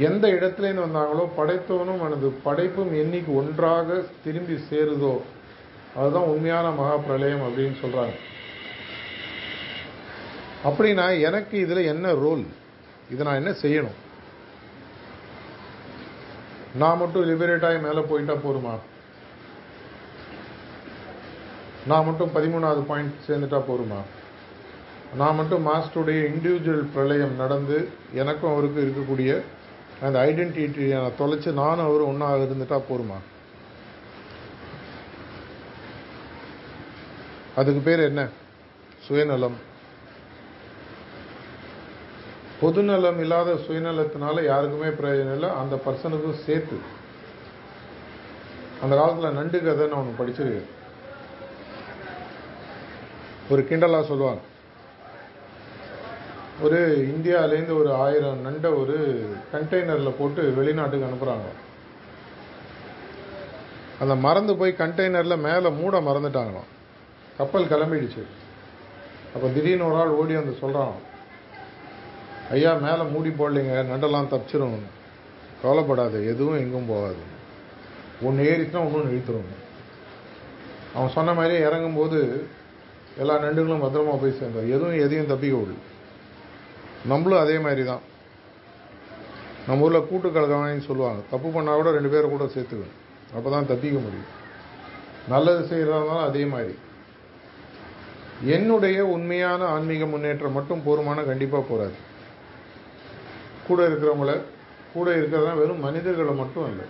எந்த 0.00 0.28
இடத்துலேருந்து 0.28 0.86
வந்தாங்களோ 0.86 1.24
படைத்தவனும் 1.36 2.04
எனது 2.04 2.28
படைப்பும் 2.44 2.92
என்னைக்கு 2.94 3.34
ஒன்றாக 3.34 3.88
திரும்பி 4.24 4.56
சேருதோ 4.70 5.14
அதுதான் 5.96 6.24
உண்மையான 6.24 6.70
மகா 6.70 6.96
பிரளயம் 6.96 7.42
அப்படின்னு 7.46 7.76
சொல்கிறாங்க 7.82 8.14
அப்படின்னா 10.64 11.20
எனக்கு 11.20 11.58
இதில் 11.58 11.88
என்ன 11.88 12.12
ரோல் 12.14 12.44
இதை 13.10 13.24
நான் 13.24 13.40
என்ன 13.40 13.50
செய்யணும்? 13.62 13.98
நான் 16.74 16.98
மட்டும் 16.98 17.24
லிபரேட் 17.24 17.64
ஆகி 17.64 17.78
மேலே 17.78 18.00
போயிட்டா 18.00 18.32
போருமா 18.44 18.74
நான் 21.86 22.04
மட்டும் 22.04 22.30
பதிமூணாவது 22.34 22.82
பாயிண்ட் 22.86 23.24
சேர்ந்துட்டா 23.26 23.58
போருமா 23.68 24.00
நான் 25.14 25.34
மட்டும் 25.34 25.66
மாஸ்டருடைய 25.66 26.20
இண்டிவிஜுவல் 26.28 26.92
பிரளயம் 26.94 27.36
நடந்து 27.36 27.78
எனக்கும் 28.12 28.52
அவருக்கும் 28.52 28.84
இருக்கக்கூடிய 28.84 29.32
அந்த 30.02 30.18
ஐடென்டிட்டியை 30.18 31.00
நான் 31.00 31.18
தொலைச்சு 31.18 31.52
நானும் 31.52 31.84
அவரும் 31.84 32.06
ஒன்றாக 32.06 32.36
இருந்துட்டா 32.36 32.82
போருமா? 32.92 33.16
அதுக்கு 37.56 37.80
பேர் 37.80 38.00
என்ன? 38.00 38.28
சுயநலம். 39.00 39.56
பொதுநலம் 42.60 43.20
இல்லாத 43.20 43.54
சுயநலத்தினால 43.54 44.44
யாருக்குமே 44.44 44.86
பிரயோஜனம் 44.86 45.32
இல்லை. 45.32 45.48
அந்த 45.48 45.82
பர்சனுக்கும் 45.86 46.42
சேர்த்து. 46.44 46.78
அந்த 48.82 48.96
காலத்தில் 48.96 49.32
நண்டு 49.32 49.60
கதைன்னு 49.60 49.94
ஒன்று 49.94 50.26
படிச்சிருக்கேன். 50.26 50.80
ஒரு 53.52 53.66
கிண்டலாக 53.68 54.06
சொல்லுவாங்க. 54.06 54.40
ஒரு 56.62 57.08
இந்தியாவிலேருந்து 57.16 57.78
ஒரு 57.78 57.94
ஆயிரம் 57.94 58.46
நண்டை 58.46 58.78
ஒரு 58.78 59.26
கண்டெய்னரில் 59.52 60.14
போட்டு 60.18 60.54
வெளிநாட்டுக்கு 60.56 61.06
அனுப்புகிறாங்க 61.06 61.48
அந்த 64.00 64.14
மறந்து 64.14 64.56
போய் 64.56 64.74
கண்டெய்னரில் 64.78 65.38
மேலே 65.38 65.68
மூட 65.68 66.00
மறந்துட்டாங்களாம். 66.00 66.70
கப்பல் 67.36 67.64
கிளம்பிடுச்சு. 67.64 68.22
அப்போ 69.34 69.48
திடீர்னு 69.48 69.86
ஒரு 69.86 69.94
ஆள் 69.94 70.08
ஓடி 70.08 70.34
வந்து 70.34 70.56
சொல்கிறான் 70.60 70.92
ஐயா 72.50 72.74
மேலே 72.74 73.02
மூடி 73.02 73.28
போடலைங்க 73.28 73.84
நண்டெல்லாம் 73.84 74.28
தப்பிச்சிரும் 74.30 74.78
கவலைப்படாது 75.62 76.26
எதுவும் 76.26 76.58
எங்கும் 76.58 76.86
போகாது. 76.88 77.22
ஒன்று 78.22 78.42
ஏறிச்சுன்னா 78.44 78.92
ஒன்று 78.92 79.22
இழுத்துரும். 79.22 79.60
அவன் 80.94 81.08
சொன்ன 81.08 81.34
மாதிரியே 81.34 81.64
இறங்கும்போது 81.64 82.42
எல்லா 83.18 83.38
நண்டுகளும் 83.38 83.82
பத்திரமா 83.82 84.20
போய் 84.20 84.38
சேர்ந்தான் 84.38 84.66
எதுவும் 84.66 85.00
எதையும் 85.00 85.26
தப்பிக்க 85.26 85.56
விடல 85.56 85.90
நம்மளும் 87.10 87.42
அதே 87.44 87.58
மாதிரி 87.58 87.82
தான் 87.84 88.02
நம்ம 89.66 89.84
ஊரில் 89.84 90.06
கூட்டு 90.06 90.28
கலகவாயின்னு 90.28 90.88
சொல்லுவாங்க. 90.88 91.20
தப்பு 91.30 91.48
பண்ணால் 91.48 91.78
கூட 91.80 91.90
ரெண்டு 91.96 92.10
பேரை 92.12 92.26
கூட 92.30 92.44
சேர்த்துக்கணும். 92.54 92.96
அப்போ 93.36 93.48
தான் 93.50 93.68
தப்பிக்க 93.72 93.98
முடியும். 93.98 94.30
நல்லது 95.28 95.62
செய்கிறதாலும் 95.70 96.24
அதே 96.28 96.44
மாதிரி. 96.44 96.74
என்னுடைய 98.54 98.98
உண்மையான 99.16 99.62
ஆன்மீக 99.74 100.06
முன்னேற்றம் 100.06 100.56
மட்டும் 100.58 100.84
போருமான 100.86 101.24
கண்டிப்பாக 101.28 101.64
போகாது 101.68 101.96
கூட 103.66 103.80
இருக்கிறவங்கள 103.88 104.32
கூட 104.94 105.08
இருக்கிறதா 105.18 105.52
வெறும் 105.60 105.84
மனிதர்களை 105.86 106.32
மட்டும் 106.40 106.66
இல்லை 106.70 106.86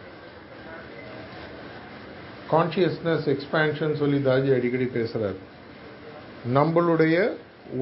கான்ஷியஸ்னஸ் 2.53 3.27
எக்ஸ்பேன்ஷன் 3.35 3.95
சொல்லி 4.01 4.19
தாஜி 4.29 4.51
அடிக்கடி 4.57 4.87
பேசுகிறார் 4.97 5.39
நம்மளுடைய 6.57 7.17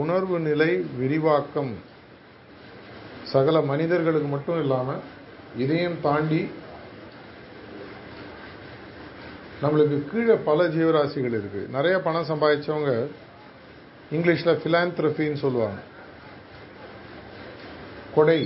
உணர்வு 0.03 0.39
நிலை 0.49 0.71
விரிவாக்கம் 0.99 1.73
சகல 3.33 3.57
மனிதர்களுக்கு 3.71 4.29
மட்டும் 4.35 4.61
இல்லாமல் 4.63 5.03
இதையும் 5.63 5.99
தாண்டி 6.07 6.41
நம்மளுக்கு 9.63 9.97
கீழே 10.11 10.35
பல 10.49 10.67
ஜீவராசிகள் 10.77 11.37
இருக்கு. 11.39 11.63
நிறைய 11.77 11.97
பணம் 12.07 12.29
சம்பாதிச்சவங்க 12.31 12.93
இங்கிலீஷில் 14.17 14.61
ஃபிலான்த்ரஃபின்னு 14.61 15.43
சொல்லுவாங்க. 15.45 15.81
கொடை 18.15 18.41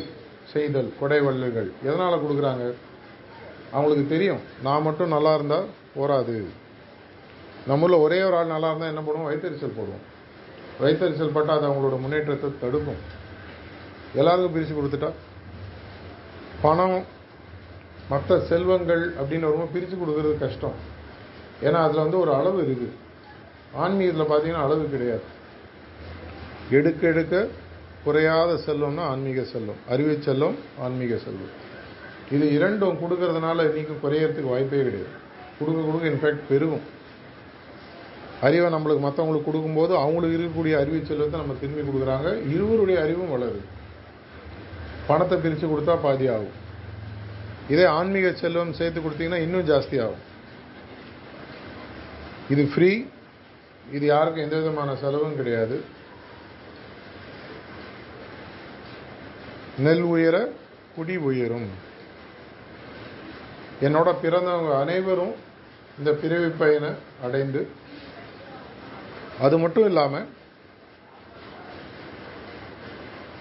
செய்தல் 0.52 0.90
கொடை 1.00 1.20
வள்ளல்கள் 1.26 1.70
எதனால் 1.88 2.22
கொடுக்குறாங்க? 2.24 2.64
அவங்களுக்கு 3.72 4.06
தெரியும். 4.14 4.42
நான் 4.62 4.86
மட்டும் 4.86 5.14
நல்லா 5.16 5.34
இருந்தால் 5.34 5.68
போராது 5.94 6.36
நம்மள 7.70 7.98
ஒரே 8.06 8.18
ஒரு 8.28 8.36
ஆள் 8.38 8.54
நல்லா 8.54 8.70
இருந்தால் 8.70 8.92
என்ன 8.92 9.02
பண்ணுவோம்? 9.06 9.28
வயிற்றுச்சல் 9.30 9.78
போடுவோம். 9.78 10.04
வயிற்றுச்சல் 10.82 11.36
பட்டால் 11.36 11.58
அது 11.58 11.68
அவங்களோட 11.68 11.98
முன்னேற்றத்தை 12.04 12.50
தடுக்கும். 12.64 13.02
எல்லாருக்கும் 14.14 14.52
பிரித்து 14.52 14.74
கொடுத்துட்டா? 14.74 15.10
பணம் 16.62 17.04
மற்ற 18.08 18.40
செல்வங்கள் 18.40 19.14
அப்படின்னு 19.14 19.46
வரும்போது 19.48 19.72
பிரித்து 19.72 19.96
கொடுக்கறது 19.96 20.38
கஷ்டம். 20.38 20.76
ஏன்னா 21.62 21.78
அதில் 21.86 22.04
வந்து 22.04 22.18
ஒரு 22.18 22.34
அளவு 22.34 22.58
இருக்குது. 22.62 22.92
ஆன்மீகத்தில் 23.74 24.30
பார்த்தீங்கன்னா 24.30 24.64
அளவு 24.66 24.88
கிடையாது. 24.88 25.26
எடுக்க 26.70 27.06
எடுக்க 27.06 27.48
குறையாத 28.04 28.54
செல்வம்னா 28.66 29.04
ஆன்மீக 29.12 29.42
செல்வம். 29.44 29.80
அறிவு 29.88 30.18
செல்வம் 30.20 30.56
ஆன்மீக 30.78 31.16
செல்வம். 31.16 31.52
இது 32.32 32.52
இரண்டும் 32.52 32.98
கொடுக்கறதுனால 33.02 33.64
இன்றைக்கும் 33.68 34.02
குறையறதுக்கு 34.02 34.52
வாய்ப்பே 34.54 34.82
கிடையாது. 34.82 35.08
கொடுக்க 35.58 35.80
கொடுக்க 35.82 36.08
இன்ஃபேக்ட் 36.08 36.48
பெருகும். 36.48 36.84
அறிவை 38.40 38.72
நம்மளுக்கு 38.72 39.04
மற்றவங்களுக்கு 39.06 39.48
கொடுக்கும்போது 39.50 39.96
அவங்களுக்கு 39.96 40.38
இருக்கக்கூடிய 40.38 40.74
அறிவு 40.78 41.06
செல்வத்தை 41.06 41.40
நம்ம 41.40 41.54
திரும்பி 41.60 41.82
கொடுக்குறாங்க. 41.82 42.28
இருவருடைய 42.54 43.02
அறிவும் 43.02 43.32
வளருது. 43.34 43.62
பணத்தை 45.08 45.36
பிரித்து 45.38 45.66
கொடுத்தா 45.70 45.94
பாதி 46.04 46.26
ஆகும். 46.34 46.54
இதே 47.72 47.86
ஆன்மீக 47.98 48.28
செல்வம் 48.42 48.76
சேர்த்து 48.78 49.00
கொடுத்தீங்கன்னா 49.00 49.40
இன்னும் 49.46 49.68
ஜாஸ்தி 49.70 49.96
ஆகும். 50.04 50.22
இது 52.52 52.62
ஃப்ரீ 52.72 52.90
இது 53.96 54.04
யாருக்கும் 54.12 54.44
எந்த 54.46 54.56
விதமான 54.60 54.90
செலவும் 55.02 55.38
கிடையாது. 55.38 55.76
நெல் 59.86 60.04
உயர 60.12 60.36
குடி 60.96 61.16
உயரும். 61.28 61.68
என்னோட 63.86 64.08
பிறந்தவங்க 64.22 64.72
அனைவரும் 64.82 65.34
இந்த 65.98 66.10
பிறவி 66.20 66.48
பயனை 66.60 66.90
அடைந்து 67.26 67.62
அது 69.46 69.56
மட்டும் 69.62 69.86
இல்லாமல் 69.90 70.28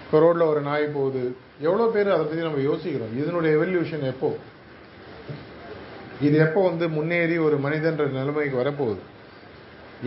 இப்போ 0.04 0.18
ரோட்டில் 0.24 0.50
ஒரு 0.52 0.60
நாய் 0.70 0.86
போகுது. 0.96 1.22
எவ்வளோ 1.68 1.86
பேர் 1.94 2.14
அதை 2.14 2.24
பற்றி 2.24 2.44
நம்ம 2.46 2.62
யோசிக்கிறோம். 2.70 3.14
இதனுடைய 3.20 3.52
எவல்யூஷன் 3.58 4.04
எப்போ? 4.12 4.30
இது 6.26 6.36
எப்போ 6.46 6.60
வந்து 6.68 6.86
முன்னேறி 6.96 7.36
ஒரு 7.46 7.56
மனிதன்ற 7.64 8.04
நிலைமைக்கு 8.18 8.60
வரப்போகுது? 8.62 9.02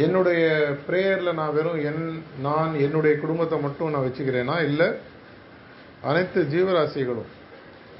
என்னுடைய 0.06 0.44
ப்ரேயரில் 0.88 1.38
நான் 1.40 1.56
வெறும் 1.58 1.80
என் 1.90 2.04
நான் 2.48 2.74
என்னுடைய 2.86 3.14
குடும்பத்தை 3.24 3.58
மட்டும் 3.66 3.92
நான் 3.94 4.06
வச்சுக்கிறேன்னா 4.08 4.56
இல்லை 4.70 4.88
அனைத்து 6.10 6.40
ஜீவராசிகளும் 6.54 7.30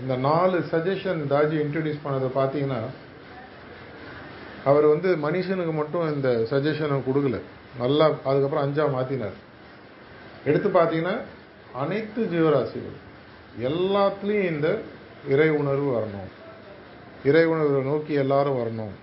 இந்த 0.02 0.16
நாலு 0.26 0.58
சஜஷன் 0.72 1.22
தாஜி 1.32 1.58
இன்ட்ரடியூஸ் 1.64 2.04
பண்ணதை 2.06 2.30
பார்த்தீங்கன்னா 2.40 2.82
அவர் 4.70 4.86
வந்து 4.94 5.10
மனுஷனுக்கு 5.26 5.74
மட்டும் 5.80 6.06
இந்த 6.14 6.30
சஜஷனை 6.52 6.98
கொடுக்கல. 7.08 7.38
நல்லா 7.82 8.06
அதுக்கப்புறம் 8.30 8.66
அஞ்சா 8.66 8.86
மாற்றினார் 8.96 9.38
எடுத்து 10.50 10.70
பார்த்தீங்கன்னா 10.70 11.16
அனைத்து 11.74 12.22
ஜீவராசிகள் 12.34 12.98
எல்லாத்துலேயும் 13.70 14.52
இந்த 14.54 14.70
இறை 15.34 15.50
உணர்வு 15.50 15.90
வரணும். 15.98 16.32
இறை 17.30 17.44
உணர்வை 17.46 17.82
நோக்கி 17.82 18.14
எல்லாரும் 18.24 18.60
வரணும். 18.62 18.96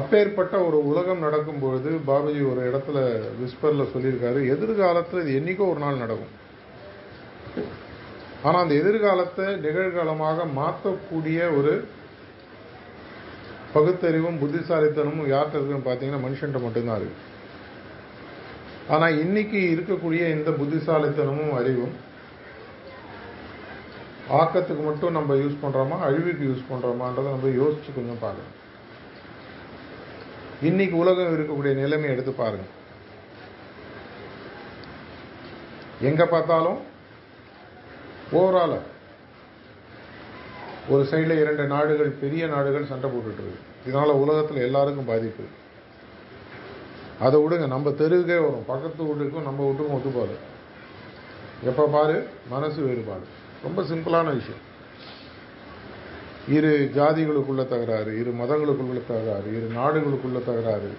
அப்பேற்பட்ட 0.00 0.54
ஒரு 0.66 0.78
உலகம் 0.90 1.24
நடக்கும் 1.24 1.62
பொழுது 1.62 1.90
பாபுஜி 2.06 2.42
ஒரு 2.50 2.60
இடத்துல 2.70 2.98
விஸ்பர்ல 3.40 3.86
சொல்லியிருக்காரு 3.94 4.40
எதிர்காலத்தில் 4.54 5.22
இது 5.22 5.38
என்றைக்கோ 5.40 5.66
ஒரு 5.72 5.80
நாள் 5.84 6.02
நடக்கும். 6.04 6.34
ஆனா 8.46 8.56
அந்த 8.60 8.74
எதிர்காலத்தை 8.82 9.46
நிகழ்காலமாக 9.66 10.46
மாற்றக்கூடிய 10.60 11.40
ஒரு 11.58 11.74
பகுத்தறிவும் 13.74 14.40
புத்திசாலித்தனமும் 14.40 15.30
யார்கிட்ட 15.34 15.58
இருக்குன்னு 15.58 15.88
பார்த்தீங்கன்னா 15.88 16.24
மனுஷன்ட்ட 16.24 16.60
மட்டும்தான் 16.64 16.98
இருக்கு. 17.00 17.20
ஆனால் 18.88 19.18
இன்னைக்கு 19.18 19.58
இருக்கக்கூடிய 19.74 20.22
இந்த 20.36 20.50
புத்திசாலித்தனமும் 20.50 21.54
அறிவும் 21.58 21.94
ஆக்கத்துக்கு 24.40 24.82
மட்டும் 24.84 25.16
நம்ம 25.16 25.34
யூஸ் 25.34 25.62
பண்ணுறோமா 25.62 25.96
அழிவுக்கு 26.08 26.44
யூஸ் 26.48 26.70
பண்ணுறோமான்றதை 26.70 27.30
நம்ம 27.34 27.48
யோசிச்சு 27.62 27.90
கொஞ்சம் 27.94 28.22
பார்க்கணும். 28.24 28.58
இன்னைக்கு 30.62 30.96
உலகம் 30.96 31.34
இருக்கக்கூடிய 31.36 31.74
நிலைமை 31.74 32.10
எடுத்து 32.10 32.32
பாருங்க. 32.32 32.66
எங்க 36.00 36.26
பார்த்தாலும் 36.26 36.80
ஓவரால 38.32 38.78
ஒரு 40.88 41.02
சைடில் 41.10 41.40
இரண்டு 41.40 41.66
நாடுகள் 41.66 42.10
பெரிய 42.22 42.46
நாடுகள் 42.46 42.88
சண்டை 42.92 43.10
போட்டுட்டு 43.10 43.42
இருக்கு. 43.42 43.66
இதனால 43.86 44.14
உலகத்தில் 44.24 44.64
எல்லாருக்கும் 44.68 45.10
பாதிப்பு. 45.10 45.44
அதை 47.20 47.40
விடுங்க. 47.40 47.66
நம்ம 47.66 47.90
தெருவுக்கே 47.90 48.38
வரும். 48.40 48.66
பக்கத்து 48.66 49.04
வீட்டுக்கும் 49.04 49.42
நம்ம 49.42 49.68
வீட்டுக்கும் 49.68 49.96
ஒத்துப்பாரு 49.96 50.36
எப்போ 51.64 51.86
பாரு? 51.86 52.26
மனசு 52.50 52.82
வேறுபாடு. 52.82 53.26
ரொம்ப 53.62 53.82
சிம்பிளான 53.82 54.24
விஷயம். 54.24 54.70
இரு 56.48 56.90
ஜாதிகளுக்குள்ள 56.94 57.68
தகராறு 57.68 58.18
இரு 58.20 58.30
மதங்களுக்குள்ள 58.30 59.02
தகராறு 59.06 59.48
இரு 59.56 59.68
நாடுகளுக்குள்ள 59.80 60.44
தகராறு. 60.44 60.92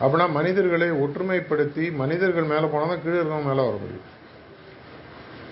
அப்படின்னா 0.00 0.30
மனிதர்களை 0.30 0.90
ஒற்றுமைப்படுத்தி 0.90 1.94
மனிதர்கள் 1.94 2.42
மேலே 2.42 2.66
போனால் 2.66 2.88
தான் 2.88 3.02
கீழே 3.02 3.16
இருக்கவங்க 3.16 3.50
மேலே 3.50 3.64
வர 3.64 3.70
முடியும். 3.70 4.08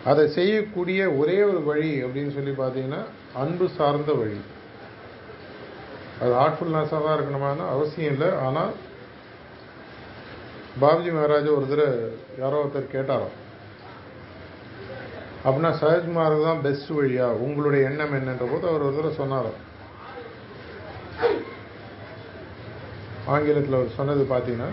அதை 0.05 0.29
செய்யக்கூடிய 0.29 1.11
ஒரே 1.11 1.43
ஒரு 1.43 1.63
வழி 1.63 2.05
அப்படின்னு 2.05 2.31
சொல்லி 2.31 2.51
பார்த்தீங்கன்னா 2.51 3.03
அன்பு 3.35 3.69
சார்ந்த 3.69 4.13
வழி. 4.13 4.37
அது 6.21 6.33
ஹார்ட்ஃபுல்னஸாக 6.41 7.03
தான் 7.05 7.17
இருக்கணுமான்னு 7.17 7.65
அவசியம் 7.75 8.13
இல்லை. 8.15 8.31
ஆனால் 8.47 8.73
பாபுஜி 10.83 11.11
மகாராஜ் 11.15 11.49
ஒரு 11.59 11.67
தடவை 11.71 11.95
யாரோ 12.43 12.59
ஒருத்தர் 12.63 12.95
கேட்டாரோ 12.97 13.29
அப்படின்னா 15.45 15.71
சஹஜ்மார்க் 15.81 16.47
தான் 16.49 16.63
பெஸ்ட் 16.67 16.91
வழியா? 16.99 17.27
உங்களுடைய 17.45 17.83
எண்ணம் 17.91 18.15
என்னன்ற 18.19 18.47
போது 18.53 18.65
அவர் 18.71 18.87
ஒரு 18.87 18.97
தடவை 18.97 19.15
சொன்னாரோ 19.21 19.53
ஆங்கிலத்தில் 23.35 23.79
அவர் 23.79 23.97
சொன்னது 23.99 24.23
பார்த்தீங்கன்னா 24.33 24.71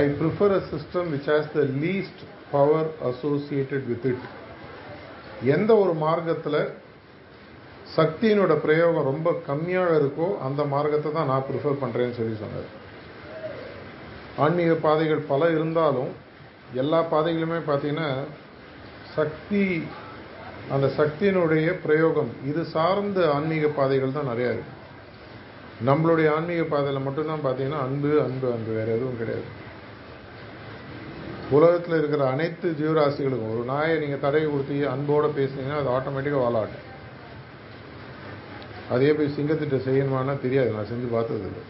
I 0.00 0.02
prefer 0.20 0.54
a 0.58 0.62
system 0.72 1.10
which 1.14 1.28
has 1.32 1.52
the 1.58 1.64
least 1.82 2.22
power 2.54 2.88
associated 3.10 3.86
with 3.90 4.06
it 4.12 4.26
எந்த 5.54 5.70
ஒரு 5.82 5.94
மார்க்கத்தில் 6.04 6.58
சக்தியினோட 7.96 8.52
பிரயோகம் 8.64 9.08
ரொம்ப 9.10 9.30
கம்மியாக 9.48 9.96
இருக்கோ 10.00 10.26
அந்த 10.46 10.60
மார்க்கத்தை 10.72 11.10
தான் 11.12 11.30
நான் 11.32 11.46
ப்ரிஃபர் 11.48 11.82
பண்ணுறேன்னு 11.82 12.18
சொல்லி 12.18 12.36
சொன்னார். 12.42 12.70
ஆன்மீக 14.44 14.72
பாதைகள் 14.86 15.28
பல 15.32 15.50
இருந்தாலும் 15.56 16.12
எல்லா 16.82 17.00
பாதைகளுமே 17.12 17.58
பார்த்தீங்கன்னா 17.66 18.08
சக்தி 19.16 19.64
அந்த 20.74 20.86
சக்தியினுடைய 20.98 21.68
பிரயோகம் 21.84 22.30
இது 22.50 22.62
சார்ந்த 22.76 23.20
ஆன்மீக 23.34 23.66
பாதைகள் 23.78 24.16
தான் 24.16 24.30
நிறையா 24.32 24.50
இருக்கு. 24.54 24.72
நம்மளுடைய 25.88 26.28
ஆன்மீக 26.36 26.62
பாதையில் 26.72 27.06
மட்டும்தான் 27.06 27.44
பார்த்தீங்கன்னா 27.46 27.82
அன்பு 27.86 28.10
அன்பு 28.24 28.46
அன்பு 28.54 28.72
வேறு 28.78 28.96
எதுவும் 28.96 29.20
கிடையாது. 29.20 29.46
உலகத்தில் 31.56 31.98
இருக்கிற 31.98 32.24
அனைத்து 32.34 32.68
ஜீவராசிகளுக்கும் 32.80 33.54
ஒரு 33.54 33.64
நாயை 33.72 33.96
நீங்கள் 34.02 34.24
தடவை 34.24 34.46
கொடுத்து 34.50 34.76
அன்போடு 34.94 35.30
பேசுனீங்கன்னா 35.38 35.80
அது 35.82 35.94
ஆட்டோமேட்டிக்காக 35.96 36.44
வாழாட்டும் 36.44 36.90
அதே 38.92 39.10
போய் 39.16 39.34
சிங்கத்திட்ட 39.36 39.76
செய்யணுமானா 39.86 40.34
தெரியாது. 40.44 40.70
நான் 40.76 40.90
செஞ்சு 40.92 41.08
பார்த்தது 41.14 41.46
இல்லை. 41.48 41.62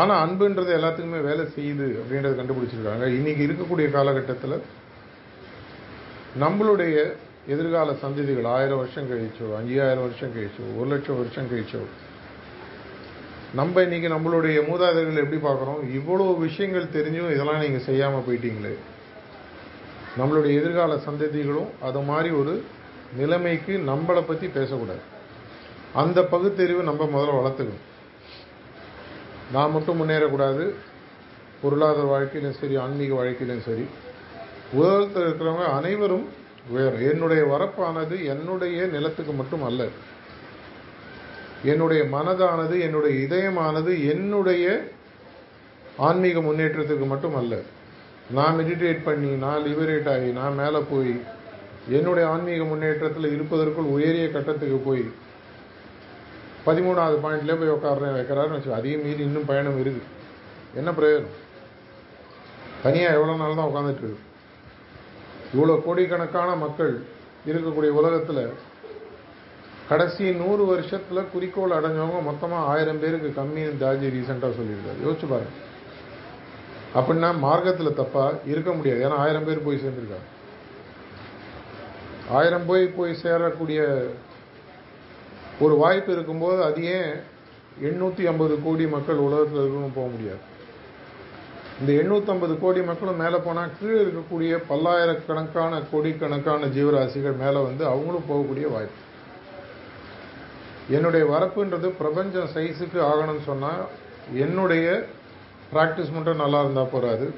ஆனால் 0.00 0.20
அன்புன்றது 0.24 0.70
எல்லாத்துக்குமே 0.78 1.20
வேலை 1.28 1.44
செய்யுது 1.56 1.86
அப்படின்றத 2.00 2.34
கண்டுபிடிச்சிருக்காங்க. 2.40 3.06
இன்னைக்கு 3.18 3.42
இருக்கக்கூடிய 3.46 3.86
காலகட்டத்தில் 3.96 4.56
நம்மளுடைய 6.44 6.96
எதிர்கால 7.54 7.90
சந்ததிகள் 8.02 8.48
ஆயிரம் 8.54 8.80
வருஷம் 8.80 9.08
கழிச்சோ 9.10 9.46
அஞ்சாயிரம் 9.58 10.06
வருஷம் 10.06 10.34
கழிச்சோ 10.34 10.64
ஒரு 10.78 10.88
லட்சம் 10.92 11.18
வருஷம் 11.20 11.50
கழிச்சோ 11.52 11.82
நம்ம 13.60 13.82
இன்னைக்கு 13.86 14.08
நம்மளுடைய 14.14 14.58
மூதாதையர்கள் 14.68 15.22
எப்படி 15.22 15.40
பார்க்குறோம்? 15.46 15.80
இவ்வளோ 15.98 16.26
விஷயங்கள் 16.46 16.92
தெரிஞ்சும் 16.96 17.32
இதெல்லாம் 17.34 17.62
நீங்கள் 17.62 17.86
செய்யாமல் 17.88 18.26
போயிட்டீங்களே. 18.26 18.74
நம்மளுடைய 20.18 20.52
எதிர்கால 20.60 20.98
சந்ததிகளும் 21.08 21.72
அது 21.88 22.02
மாதிரி 22.10 22.30
ஒரு 22.40 22.54
நிலைமைக்கு 23.20 23.72
நம்மளை 23.90 24.22
பற்றி 24.28 24.46
பேசக்கூடாது. 24.58 25.02
அந்த 25.94 26.22
பகுத்தறிவு 26.22 26.82
நம்ம 26.82 27.04
முதல்ல 27.04 27.32
வளர்த்துக்கணும். 27.32 27.88
நான் 29.52 29.70
மட்டும் 29.70 30.00
முன்னேறக்கூடாது. 30.00 30.74
பொருளாதார 31.62 32.02
வாழ்க்கையிலும் 32.02 32.56
சரி 32.56 32.76
ஆன்மீக 32.76 33.14
வாழ்க்கையிலும் 33.14 33.62
சரி. 33.62 33.86
உலகத்தில் 34.72 35.22
இருக்கிறவங்க 35.22 35.64
அனைவரும் 35.64 36.28
உயரும் 36.68 37.10
என்னுடைய 37.10 37.44
வரப்பானது 37.44 38.24
என்னுடைய 38.24 38.86
நிலத்துக்கு 38.86 39.32
மட்டும் 39.32 39.62
அல்ல. 39.62 39.86
என்னுடைய 41.64 42.02
மனதானது 42.02 42.80
என்னுடைய 42.80 43.26
இதயமானது 43.26 44.08
என்னுடைய 44.08 44.88
ஆன்மீக 45.96 46.40
முன்னேற்றத்துக்கு 46.40 47.06
மட்டும் 47.06 47.36
அல்ல. 47.36 47.60
நான் 48.30 48.58
மெடிடேட் 48.58 49.02
பண்ணி 49.04 49.28
நான் 49.28 49.62
லிபரேட் 49.62 50.12
ஆகி 50.12 50.30
நான் 50.30 50.54
மேலே 50.54 50.78
போய் 50.90 51.20
என்னுடைய 51.88 52.28
ஆன்மீக 52.28 52.64
முன்னேற்றத்தில் 52.64 53.34
இருப்பதற்குள் 53.34 53.84
உயரிய 53.84 54.30
கட்டத்துக்கு 54.30 54.76
போய் 54.76 55.28
பதிமூணாவது 56.66 57.16
பாயிண்ட்லேயே 57.24 57.58
போய் 57.60 57.76
உட்கார 57.76 58.08
வைக்கிறாருன்னு 58.16 58.56
வச்சு 58.56 58.74
அதையும் 58.74 59.04
மீறி 59.04 59.22
இன்னும் 59.22 59.46
பயணம் 59.46 59.78
இருக்குது. 59.84 60.08
என்ன 60.74 60.90
பிரயோஜனம்? 60.90 61.38
தனியாக 62.82 63.16
எவ்வளோ 63.18 63.36
நாள் 63.36 63.58
தான் 63.60 63.70
உட்காந்துட்டு 63.70 64.04
இருக்கு? 64.04 64.26
இவ்வளோ 65.54 65.82
கோடிக்கணக்கான 65.84 66.50
மக்கள் 66.54 67.04
இருக்கக்கூடிய 67.46 67.90
உலகத்தில் 68.00 68.52
கடைசி 69.88 70.32
நூறு 70.32 70.64
வருஷத்தில் 70.64 71.30
குறிக்கோள் 71.32 71.76
அடைஞ்சவங்க 71.78 72.22
மொத்தமாக 72.22 72.68
ஆயிரம் 72.72 73.00
பேருக்கு 73.00 73.42
கம்மின்னு 73.42 73.80
தாஜி 73.82 74.08
ரீசெண்டாக 74.16 74.52
சொல்லியிருக்காரு. 74.58 75.00
யோசிச்சு 75.04 75.28
பாருங்க. 75.30 75.54
அப்படின்னா 76.94 77.38
மார்க்கத்தில் 77.38 77.98
தப்பாக 78.00 78.38
இருக்க 78.46 78.72
முடியாது. 78.72 79.04
ஏன்னா 79.04 79.16
ஆயிரம் 79.24 79.44
பேர் 79.44 79.64
போய் 79.64 79.82
சேர்ந்துருக்காங்க. 79.82 80.28
ஆயிரம் 82.30 82.66
போய் 82.66 82.86
போய் 82.86 83.20
சேரக்கூடிய 83.22 83.80
ஒரு 85.64 85.74
வாய்ப்பு 85.82 86.10
இருக்கும்போது 86.16 86.60
அது 86.68 86.82
ஏன் 86.98 87.12
எண்ணூற்றி 87.88 88.22
ஐம்பது 88.30 88.54
கோடி 88.64 88.86
மக்கள் 88.94 89.24
உலகத்தில் 89.26 89.60
இருக்கணும் 89.62 89.98
போக 89.98 90.08
முடியாது? 90.14 90.42
இந்த 91.80 91.90
எண்ணூற்றம்பது 92.00 92.54
கோடி 92.62 92.80
மக்களும் 92.88 93.20
மேலே 93.22 93.38
போனால் 93.44 93.76
கீழே 93.78 94.00
இருக்கக்கூடிய 94.04 94.52
பல்லாயிரக்கணக்கான 94.70 95.82
கோடிக்கணக்கான 95.92 96.68
ஜீவராசிகள் 96.76 97.36
மேலே 97.44 97.60
வந்து 97.68 97.84
அவங்களும் 97.92 98.28
போகக்கூடிய 98.30 98.66
வாய்ப்பு. 98.74 98.98
என்னுடைய 100.96 101.24
வரப்புன்றது 101.32 101.88
பிரபஞ்சம் 102.02 102.52
சைஸுக்கு 102.54 103.00
ஆகணும்னு 103.10 103.44
சொன்னால் 103.50 103.82
என்னுடைய 104.44 104.86
ப்ராக்டிஸ் 105.74 106.14
மட்டும் 106.14 106.42
நல்லா 106.44 106.60
இருந்தால் 106.64 106.92
போகாது 106.94 107.28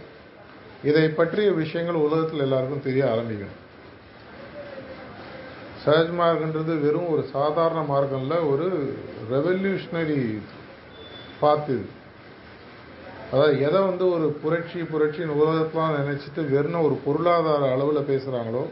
இதை 0.91 1.09
பற்றிய 1.09 1.51
விஷயங்கள் 1.63 2.05
உலகத்தில் 2.07 2.45
எல்லாருக்கும் 2.47 2.87
தெரிய 2.87 3.05
ஆரம்பிக்கணும். 3.15 3.59
சஹஜ் 5.85 6.13
மார்க்ன்றது 6.19 6.73
வெறும் 6.85 7.09
ஒரு 7.15 7.23
சாதாரண 7.37 7.81
மார்க்கம் 7.93 8.23
இல்லை 8.25 8.39
ஒரு 8.53 8.67
ரெவல்யூஷனரி 9.31 10.21
பாத்து 11.41 11.73
இது. 11.79 11.87
அதாவது 13.33 13.55
எதை 13.67 13.81
வந்து 13.89 14.05
ஒரு 14.15 14.27
புரட்சி 14.43 14.81
புரட்சின்னு 14.93 15.39
உலகத்தெலாம் 15.43 15.97
நினச்சிட்டு 16.01 16.43
வெறும் 16.55 16.85
ஒரு 16.87 16.97
பொருளாதார 17.07 17.71
அளவில் 17.77 18.09
பேசுகிறாங்களோ 18.13 18.65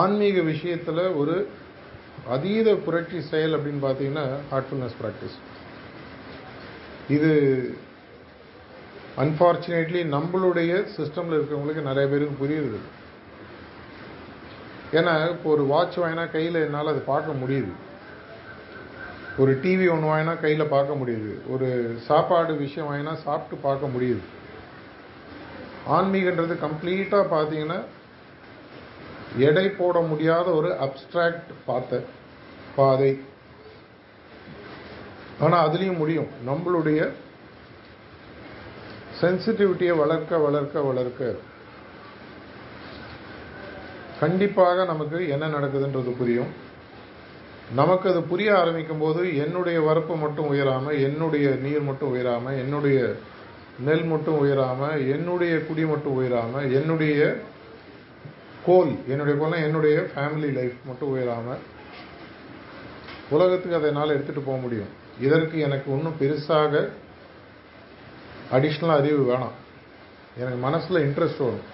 ஆன்மீக 0.00 0.40
விஷயத்தில் 0.52 1.02
ஒரு 1.20 1.36
அதீத 2.36 2.68
புரட்சி 2.86 3.18
செயல் 3.30 3.56
அப்படின்னு 3.56 3.82
பார்த்தீங்கன்னா 3.86 4.26
ஹார்ட்ஃபுல்னஸ் 4.50 4.98
ப்ராக்டிஸ் 5.02 5.38
இது 7.16 7.30
அன்ஃபார்ச்சுனேட்லி 9.24 10.00
நம்மளுடைய 10.16 10.72
சிஸ்டமில் 10.96 11.36
இருக்கிறவங்களுக்கு 11.36 11.90
நிறைய 11.90 12.06
பேருக்கு 12.10 12.42
புரியுது. 12.42 12.80
ஏன்னா 14.92 15.30
இப்போ 15.30 15.50
ஒரு 15.50 15.64
வாட்ச் 15.64 15.98
வாங்கினா 15.98 16.30
கையில் 16.30 16.54
என்னால் 16.54 16.86
அது 16.86 16.98
பார்க்க 16.98 17.32
முடியுது. 17.32 17.72
ஒரு 19.38 19.52
டிவி 19.62 19.86
ஒன்று 19.92 20.08
வாங்கினா 20.08 20.40
கையில் 20.40 20.72
பார்க்க 20.74 20.94
முடியுது. 20.94 21.48
ஒரு 21.48 21.68
சாப்பாடு 22.06 22.54
விஷயம் 22.54 22.88
வாங்கினா 22.90 23.14
சாப்பிட்டு 23.14 23.68
பார்க்க 23.68 23.86
முடியுது. 23.86 24.22
ஆன்மீகன்றது 25.88 26.54
கம்ப்ளீட்டாக 26.66 27.30
பார்த்தீங்கன்னா 27.34 27.80
எடை 29.38 29.68
போட 29.68 30.00
முடியாத 30.00 30.50
ஒரு 30.50 30.68
அப்ட்ராக்ட் 30.68 31.52
பார்த்த 31.64 32.02
பாதை. 32.76 33.20
ஆனால் 35.40 35.68
அதுலேயும் 35.68 35.96
முடியும். 35.96 36.28
நம்மளுடைய 36.46 37.10
சென்சிட்டிவிட்டியை 39.20 39.96
வளர்க்க 39.96 40.38
வளர்க்க 40.38 40.80
வளர்க்க. 40.80 41.34
கண்டிப்பாக 44.20 44.84
நமக்கு 44.84 45.18
என்ன 45.34 45.44
நடக்குதுன்றது 45.48 46.10
புரியும். 46.18 46.50
நமக்கு 47.78 48.06
அது 48.10 48.20
புரிய 48.30 48.50
ஆரம்பிக்கும் 48.58 49.02
போது 49.02 49.20
என்னுடைய 49.36 49.78
வரப்பு 49.88 50.14
மட்டும் 50.22 50.48
உயராமல் 50.52 51.00
என்னுடைய 51.08 51.48
நீர் 51.64 51.84
மட்டும் 51.88 52.10
உயராமல் 52.14 52.58
என்னுடைய 52.62 52.98
நெல் 53.86 54.06
மட்டும் 54.12 54.38
உயராமல் 54.38 55.08
என்னுடைய 55.14 55.52
குடி 55.68 55.84
மட்டும் 55.92 56.16
உயராமல் 56.20 56.66
என்னுடைய 56.78 57.20
கோல் 58.66 58.92
என்னுடைய 59.12 59.34
கோல்னால் 59.40 59.66
என்னுடைய 59.68 59.96
ஃபேமிலி 60.14 60.50
லைஃப் 60.58 60.78
மட்டும் 60.86 61.12
உயராமல் 61.14 61.62
உலகத்துக்கு 63.34 63.78
அதை 63.78 63.88
என்னால் 63.90 64.16
எடுத்துகிட்டு 64.16 64.48
போக 64.48 64.58
முடியும். 64.58 64.90
இதற்கு 65.20 65.56
எனக்கு 65.66 65.88
இன்னும் 65.96 66.20
பெருசாக 66.20 66.74
அடிஷ்னல் 68.52 68.96
அறிவு 68.98 69.22
வேணாம். 69.32 69.56
எனக்கு 70.36 70.60
மனசில் 70.66 71.04
இன்ட்ரெஸ்ட் 71.06 71.44
வரும். 71.46 71.68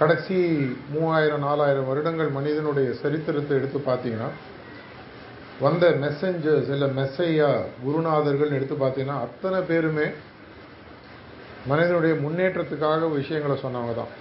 கடைசி 0.00 0.36
மூவாயிரம் 0.92 1.44
நாலாயிரம் 1.46 1.88
வருடங்கள் 1.90 2.28
மனிதனுடைய 2.36 2.88
சரித்திரத்தை 3.00 3.54
எடுத்து 3.56 3.78
பார்த்தீங்கன்னா 3.86 4.28
வந்த 5.64 5.84
மெசஞ்சர்ஸ் 6.02 6.68
இல்லை 6.74 6.88
மெஸ்ஸையா 6.98 7.48
குருநாதர்கள்னு 7.84 8.58
எடுத்து 8.58 8.76
பார்த்தீங்கன்னா 8.82 9.16
அத்தனை 9.26 9.60
பேருமே 9.70 10.06
மனிதனுடைய 11.70 12.14
முன்னேற்றத்துக்காக 12.24 13.08
விஷயங்களை 13.16 13.56
சொன்னவங்க 13.64 13.94
தான். 13.94 14.12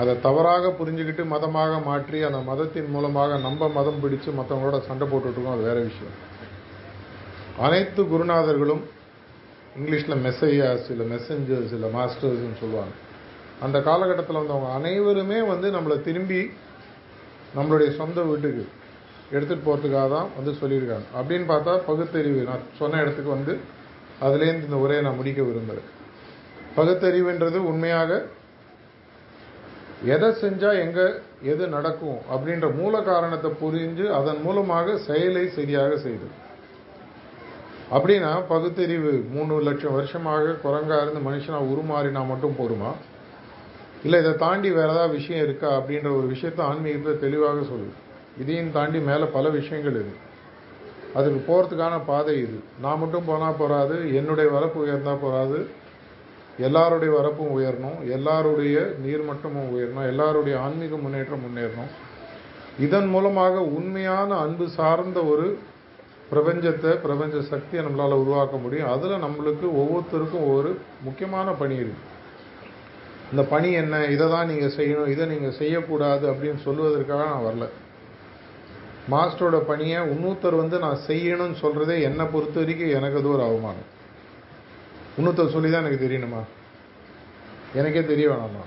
அதை 0.00 0.12
தவறாக 0.26 0.70
புரிஞ்சுக்கிட்டு 0.80 1.24
மதமாக 1.34 1.80
மாற்றி 1.88 2.18
அந்த 2.28 2.40
மதத்தின் 2.50 2.92
மூலமாக 2.94 3.38
நம்ம 3.46 3.68
மதம் 3.78 4.00
பிடிச்சு 4.04 4.30
மற்றவங்களோட 4.38 4.80
சண்டை 4.88 5.06
போட்டுட்ருக்கோம் 5.08 5.56
அது 5.56 5.68
வேற 5.70 5.78
விஷயம். 5.90 6.16
அனைத்து 7.66 8.02
குருநாதர்களும் 8.12 8.84
இங்கிலீஷில் 9.78 10.22
மெஸ்ஸையாஸ் 10.26 10.88
இல்லை 10.94 11.06
மெசஞ்சர்ஸ் 11.16 11.74
இல்லை 11.78 11.90
மாஸ்டர்ஸ்ன்னு 11.98 12.62
சொல்லுவாங்க. 12.62 12.94
அந்த 13.64 13.76
காலகட்டத்தில் 13.80 14.40
வந்தவங்க 14.40 14.70
அனைவருமே 14.72 15.38
வந்து 15.42 15.68
நம்மளை 15.70 15.96
திரும்பி 16.02 16.40
நம்மளுடைய 17.56 17.90
சொந்த 17.96 18.20
வீட்டுக்கு 18.22 18.64
எடுத்துகிட்டு 19.32 19.66
போகிறதுக்காக 19.66 20.08
தான் 20.08 20.28
வந்து 20.36 20.52
சொல்லியிருக்காங்க. 20.60 21.06
அப்படின்னு 21.18 21.46
பார்த்தா 21.46 21.72
பகுத்தறிவு 21.86 22.42
நான் 22.42 22.66
சொன்ன 22.78 23.00
இடத்துக்கு 23.00 23.30
வந்து 23.30 23.54
அதுலேருந்து 24.20 24.68
இந்த 24.68 24.76
உரையை 24.76 25.02
நான் 25.04 25.16
முடிக்க 25.16 25.40
விரும்புகிறேன் 25.42 25.88
பகுத்தறிவுன்றது 26.76 27.58
உண்மையாக 27.64 28.10
எதை 30.06 30.28
செஞ்சால் 30.42 30.80
எங்கே 30.80 31.06
எது 31.42 31.64
நடக்கும் 31.68 32.18
அப்படின்ற 32.32 32.66
மூல 32.74 32.94
காரணத்தை 33.02 33.50
புரிஞ்சு 33.62 34.04
அதன் 34.10 34.40
மூலமாக 34.42 34.96
செயலை 35.06 35.44
சரியாக 35.48 35.96
செய்து 35.96 36.28
அப்படின்னா 37.90 38.32
பகுத்தறிவு 38.48 39.12
மூணு 39.30 39.54
லட்சம் 39.60 39.92
வருஷமாக 39.92 40.56
குரங்கா 40.64 40.96
இருந்து 41.02 41.22
மனுஷனாக 41.28 41.70
உருமாறினா 41.72 42.22
மட்டும் 42.26 42.58
போருமா 42.58 42.90
இல்லை 44.04 44.18
இதை 44.22 44.32
தாண்டி 44.42 44.68
வேற 44.78 44.88
ஏதாவது 44.94 45.16
விஷயம் 45.18 45.44
இருக்கா 45.46 45.70
அப்படின்ற 45.78 46.08
ஒரு 46.18 46.26
விஷயத்த 46.34 46.60
ஆன்மீகத்தை 46.70 47.12
தெளிவாக 47.24 47.62
சொல்லுது. 47.70 47.94
இதையும் 48.42 48.74
தாண்டி 48.76 48.98
மேலே 49.10 49.26
பல 49.36 49.48
விஷயங்கள் 49.58 49.96
இருக்குது 49.98 50.24
அதுக்கு 51.18 51.40
போகிறதுக்கான 51.48 51.94
பாதை 52.10 52.34
இது. 52.44 52.58
நான் 52.84 53.00
மட்டும் 53.02 53.28
போனால் 53.28 53.58
போகாது 53.60 53.96
என்னுடைய 54.18 54.48
வரப்பு 54.56 54.78
உயர்ந்தால் 54.84 55.22
போகாது 55.24 55.58
எல்லாருடைய 56.66 57.10
வரப்பும் 57.18 57.52
உயரணும் 57.56 57.98
எல்லாருடைய 58.16 58.76
நீர்மட்டமும் 59.04 59.70
உயரணும் 59.74 60.08
எல்லாருடைய 60.12 60.54
ஆன்மீக 60.66 60.96
முன்னேற்றம் 61.04 61.44
முன்னேறணும். 61.46 61.90
இதன் 62.86 63.08
மூலமாக 63.14 63.62
உண்மையான 63.78 64.30
அன்பு 64.44 64.66
சார்ந்த 64.78 65.18
ஒரு 65.32 65.46
பிரபஞ்சத்தை 66.32 66.92
பிரபஞ்ச 67.04 67.42
சக்தியை 67.52 67.82
நம்மளால் 67.86 68.20
உருவாக்க 68.22 68.56
முடியும். 68.64 68.90
அதில் 68.94 69.24
நம்மளுக்கு 69.26 69.66
ஒவ்வொருத்தருக்கும் 69.80 70.46
ஒவ்வொரு 70.48 70.72
முக்கியமான 71.08 71.50
பணி 71.62 71.76
இருக்குது 71.82 72.16
இந்த 73.32 73.42
பணி 73.42 73.70
என்ன 73.72 74.04
இதை 74.14 74.26
தான் 74.30 74.48
நீங்கள் 74.50 74.74
செய்யணும் 74.76 75.10
இதை 75.14 75.24
நீங்கள் 75.26 75.56
செய்யக்கூடாது 75.60 76.24
அப்படின்னு 76.32 76.60
சொல்லுவதற்காக 76.66 77.24
நான் 77.32 77.46
வரல. 77.48 77.66
மாஸ்டரோட 79.12 79.58
பணியை 79.70 79.98
இன்னொருத்தர் 80.14 80.56
வந்து 80.62 80.78
நான் 80.78 80.98
செய்யணும்னு 81.08 81.58
சொல்கிறதே 81.64 81.96
என்னை 82.08 82.24
பொறுத்த 82.24 82.56
வரைக்கும் 82.60 82.94
எனக்கு 82.98 83.18
அது 83.20 83.28
ஒரு 83.34 83.42
அவமானம். 83.42 83.88
இன்னொருத்தர் 85.18 85.54
சொல்லி 85.56 85.70
தான் 85.70 85.84
எனக்கு 85.84 86.06
தெரியணுமா? 86.06 86.42
எனக்கே 87.74 88.02
தெரிய 88.12 88.26
வேணாமா? 88.32 88.64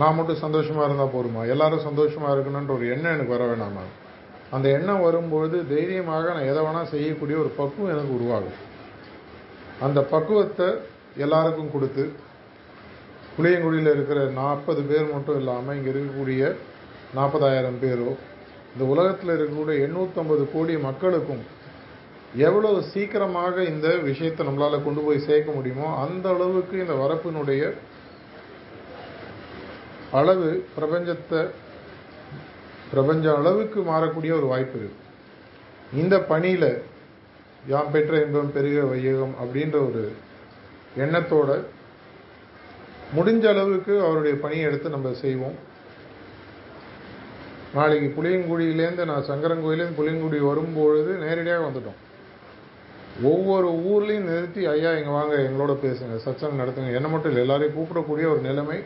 நான் 0.00 0.14
மட்டும் 0.14 0.42
சந்தோஷமாக 0.44 0.86
இருந்தால் 0.88 1.14
போருமா 1.16 1.48
எல்லாரும் 1.52 1.86
சந்தோஷமாக 1.88 2.34
இருக்கணுன்ற 2.34 2.72
ஒரு 2.78 2.86
எண்ணம் 2.94 3.14
எனக்கு 3.16 3.36
வர 3.36 3.44
வேணாமா? 3.50 3.84
அந்த 4.50 4.66
எண்ணம் 4.68 5.04
வரும்பொழுது 5.06 5.56
தைரியமாக 5.74 6.32
நான் 6.34 6.50
எதை 6.52 6.60
வேணால் 6.66 6.92
செய்யக்கூடிய 6.94 7.38
ஒரு 7.38 7.50
பக்குவம் 7.60 7.92
எனக்கு 7.94 8.12
உருவாகும். 8.18 8.58
அந்த 9.86 10.00
பக்குவத்தை 10.14 10.68
எல்லாருக்கும் 11.16 11.74
கொடுத்து 11.74 12.04
புளியங்குடியில் 13.38 13.92
இருக்கிற 13.92 14.20
நாற்பது 14.36 14.82
பேர் 14.82 15.12
மட்டும் 15.12 15.38
இல்லாமல் 15.40 15.76
இங்கே 15.76 15.90
இருக்கக்கூடிய 15.90 16.42
நாற்பதாயிரம் 17.14 17.78
பேரோ 17.82 18.10
இந்த 18.72 18.84
உலகத்தில் 18.92 19.34
இருக்கக்கூடிய 19.34 19.84
எண்ணூற்றம்பது 19.84 20.42
கோடி 20.52 20.74
மக்களுக்கும் 20.86 21.44
எவ்வளவு 22.40 22.78
சீக்கிரமாக 22.90 23.64
இந்த 23.64 23.88
விஷயத்தை 24.06 24.42
நம்மளால் 24.46 24.84
கொண்டு 24.84 25.00
போய் 25.00 25.26
சேர்க்க 25.26 25.50
முடியுமோ 25.52 25.88
அந்த 26.02 26.26
அளவுக்கு 26.34 26.76
இந்த 26.82 26.94
வரப்பினுடைய 26.94 27.62
அளவு 30.12 30.48
பிரபஞ்சத்தை 30.74 31.40
பிரபஞ்ச 32.90 33.26
அளவுக்கு 33.34 33.80
மாறக்கூடிய 33.88 34.32
ஒரு 34.36 34.46
வாய்ப்பு 34.46 34.76
இருக்கு. 34.78 35.00
இந்த 35.92 36.14
பணியில் 36.30 36.70
யாம் 37.68 37.90
பெற்ற 37.90 38.20
இன்பம் 38.22 38.52
பெருக 38.52 38.84
வையகம் 38.86 39.34
அப்படின்ற 39.42 39.76
ஒரு 39.88 40.02
எண்ணத்தோட 40.96 41.50
முடிஞ்ச 43.16 43.44
அளவுக்கு 43.54 43.94
அவருடைய 44.06 44.34
பணியை 44.44 44.64
எடுத்து 44.68 44.88
நம்ம 44.94 45.12
செய்வோம். 45.22 45.56
நாளைக்கு 47.76 48.08
புளியங்குடியிலேருந்து 48.16 49.04
நான் 49.10 49.28
சங்கரங்கோயிலேருந்து 49.30 49.98
புளியங்குடி 50.00 50.38
வரும்பொழுது 50.50 51.10
நேரடியாக 51.24 51.66
வந்துட்டோம். 51.66 51.98
ஒவ்வொரு 53.30 53.68
ஊர்லேயும் 53.90 54.28
நிறுத்தி 54.30 54.66
ஐயா 54.66 54.90
இங்கே 54.98 55.12
வாங்க 55.18 55.34
எங்களோட 55.48 55.72
பேசுங்க 55.84 56.16
சச்சங்க 56.26 56.60
நடத்துங்க. 56.62 56.92
என்ன 56.98 57.08
மட்டும் 57.08 57.30
இல்லை 57.32 57.44
எல்லாரையும் 57.46 57.76
கூப்பிடக்கூடிய 57.78 58.26
ஒரு 58.34 58.40
நிலைமை 58.48 58.78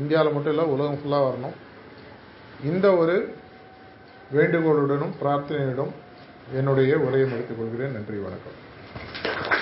இந்தியாவில் 0.00 0.34
மட்டும் 0.36 0.52
இல்லை 0.54 0.66
உலகம் 0.74 1.00
ஃபுல்லாக 1.00 1.28
வரணும். 1.28 1.56
இந்த 2.70 2.86
ஒரு 2.96 3.16
வேண்டுகோளுடனும் 4.36 5.16
பிரார்த்தனையுடன் 5.22 5.92
என்னுடைய 6.54 6.98
உரையை 6.98 7.28
முடித்துக் 7.28 7.58
கொள்கிறேன். 7.58 7.92
நன்றி 7.92 8.18
வணக்கம். 8.26 9.55